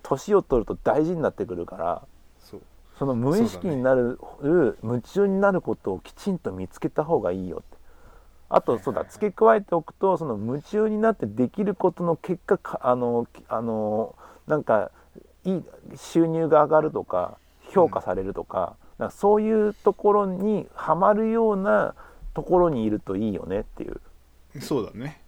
[0.04, 2.02] 年を取ると大事になってくるから
[2.98, 4.20] その無意識になる、
[4.84, 7.78] 夢中になることをきちんと見つけた方がいいよって。
[8.50, 14.16] あとそうだ付け加えておくとその夢中になってできることの結果かあのあの
[14.48, 14.90] なんか
[15.44, 15.64] いい
[15.96, 17.38] 収入が上がるとか
[17.70, 18.72] 評価されるとか,、なん
[19.06, 21.96] かそういうところにはまるような
[22.34, 24.02] ところにいるといいよねっていう。
[24.60, 25.22] そうだね。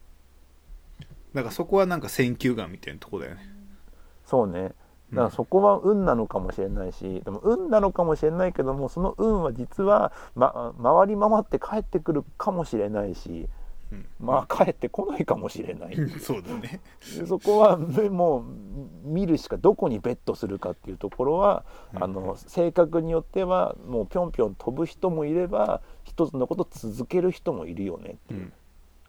[1.34, 3.42] だからそこはなんか選球眼みたいなとこだよね。
[4.26, 4.74] そうね。
[5.12, 13.48] だからそこは運なのかもしれないし、でも運なのかもしれないけどもその運は実は、ま、回り回って帰ってくるかもしれないし
[13.92, 14.06] うん。
[14.20, 15.96] まあ帰ってこないかもしれない。
[16.20, 16.82] そうだね。
[17.18, 18.44] でそこはねもう
[19.04, 21.64] 見るしかどこにベットするかっていうところは、
[21.94, 22.04] うん。
[22.04, 28.54] あの性格によってはもうぴょんぴょん飛ぶ人もいれば一つのこと続ける人もいるよねっていう、うん。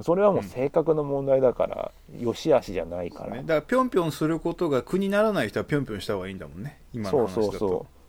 [0.03, 7.99] それはもう性格の問題だから、良し悪しじゃないから、ねだからぴょんぴょんすることが苦にならない人はぴょんぴょんした方がいいんだもんね今の話だとそうそうそう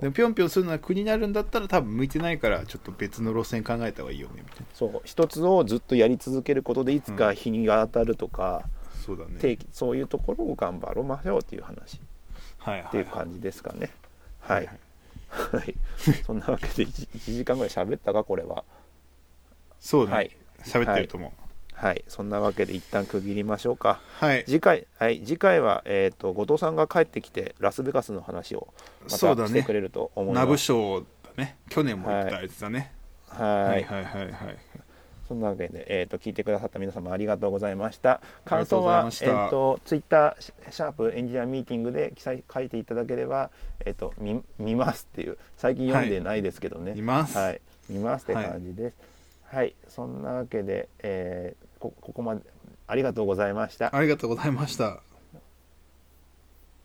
[0.00, 4.66] でもぴょんぴょんするのは苦になるんだったら多分向いてないからちょっと別の路線考えた方がいいよねみたいな。
[4.72, 5.00] そう。
[5.04, 8.64] 一つをずっとやり続けることでいつか日にが当たるとか、
[9.04, 9.38] そうだね。
[9.38, 12.00] 定期そういうところを頑張ろうましょうっていう話。
[12.58, 13.06] はいってはい。
[13.06, 13.90] いう感じですかね。
[14.40, 14.78] はいはい。
[15.56, 15.74] はい。
[16.24, 18.64] そんなわけで 1, 時間ぐらい喋ったかこれは。
[19.78, 20.12] そうね。
[20.12, 20.36] はい。
[20.64, 21.28] 喋ってると思う。
[21.28, 21.45] はい
[22.08, 24.00] そんなわけで一旦区切りましょうか。
[24.18, 24.44] はい。
[24.46, 28.68] 次回はい次回はえっ、と後藤さんが帰ってきてラスベガスの話を
[29.04, 29.48] まそうだね。
[29.48, 31.06] たしてくれると思いナブます賞だ
[31.36, 31.58] ね。
[31.68, 32.92] 去年も言ったやつだね。
[33.28, 33.48] はい。
[33.48, 34.32] はいはいはいはい。
[35.28, 38.22] そんなわけで、えー、と聞いてくださった皆様ありがとうございました。
[38.44, 43.50] 感想はえー、とツイッターシシャープエンジニアミーティングで記載書いていただければ、
[43.84, 47.02] えー、と見見ますっていう最近読んでないですけどね、い。
[47.02, 47.36] ます。
[47.36, 47.60] はい、
[47.90, 48.96] 見ますって感じです。
[49.48, 52.42] はい、そんなわけで、えーこここまで
[52.86, 53.94] ありがとうございました。
[53.94, 55.05] ありがとうございました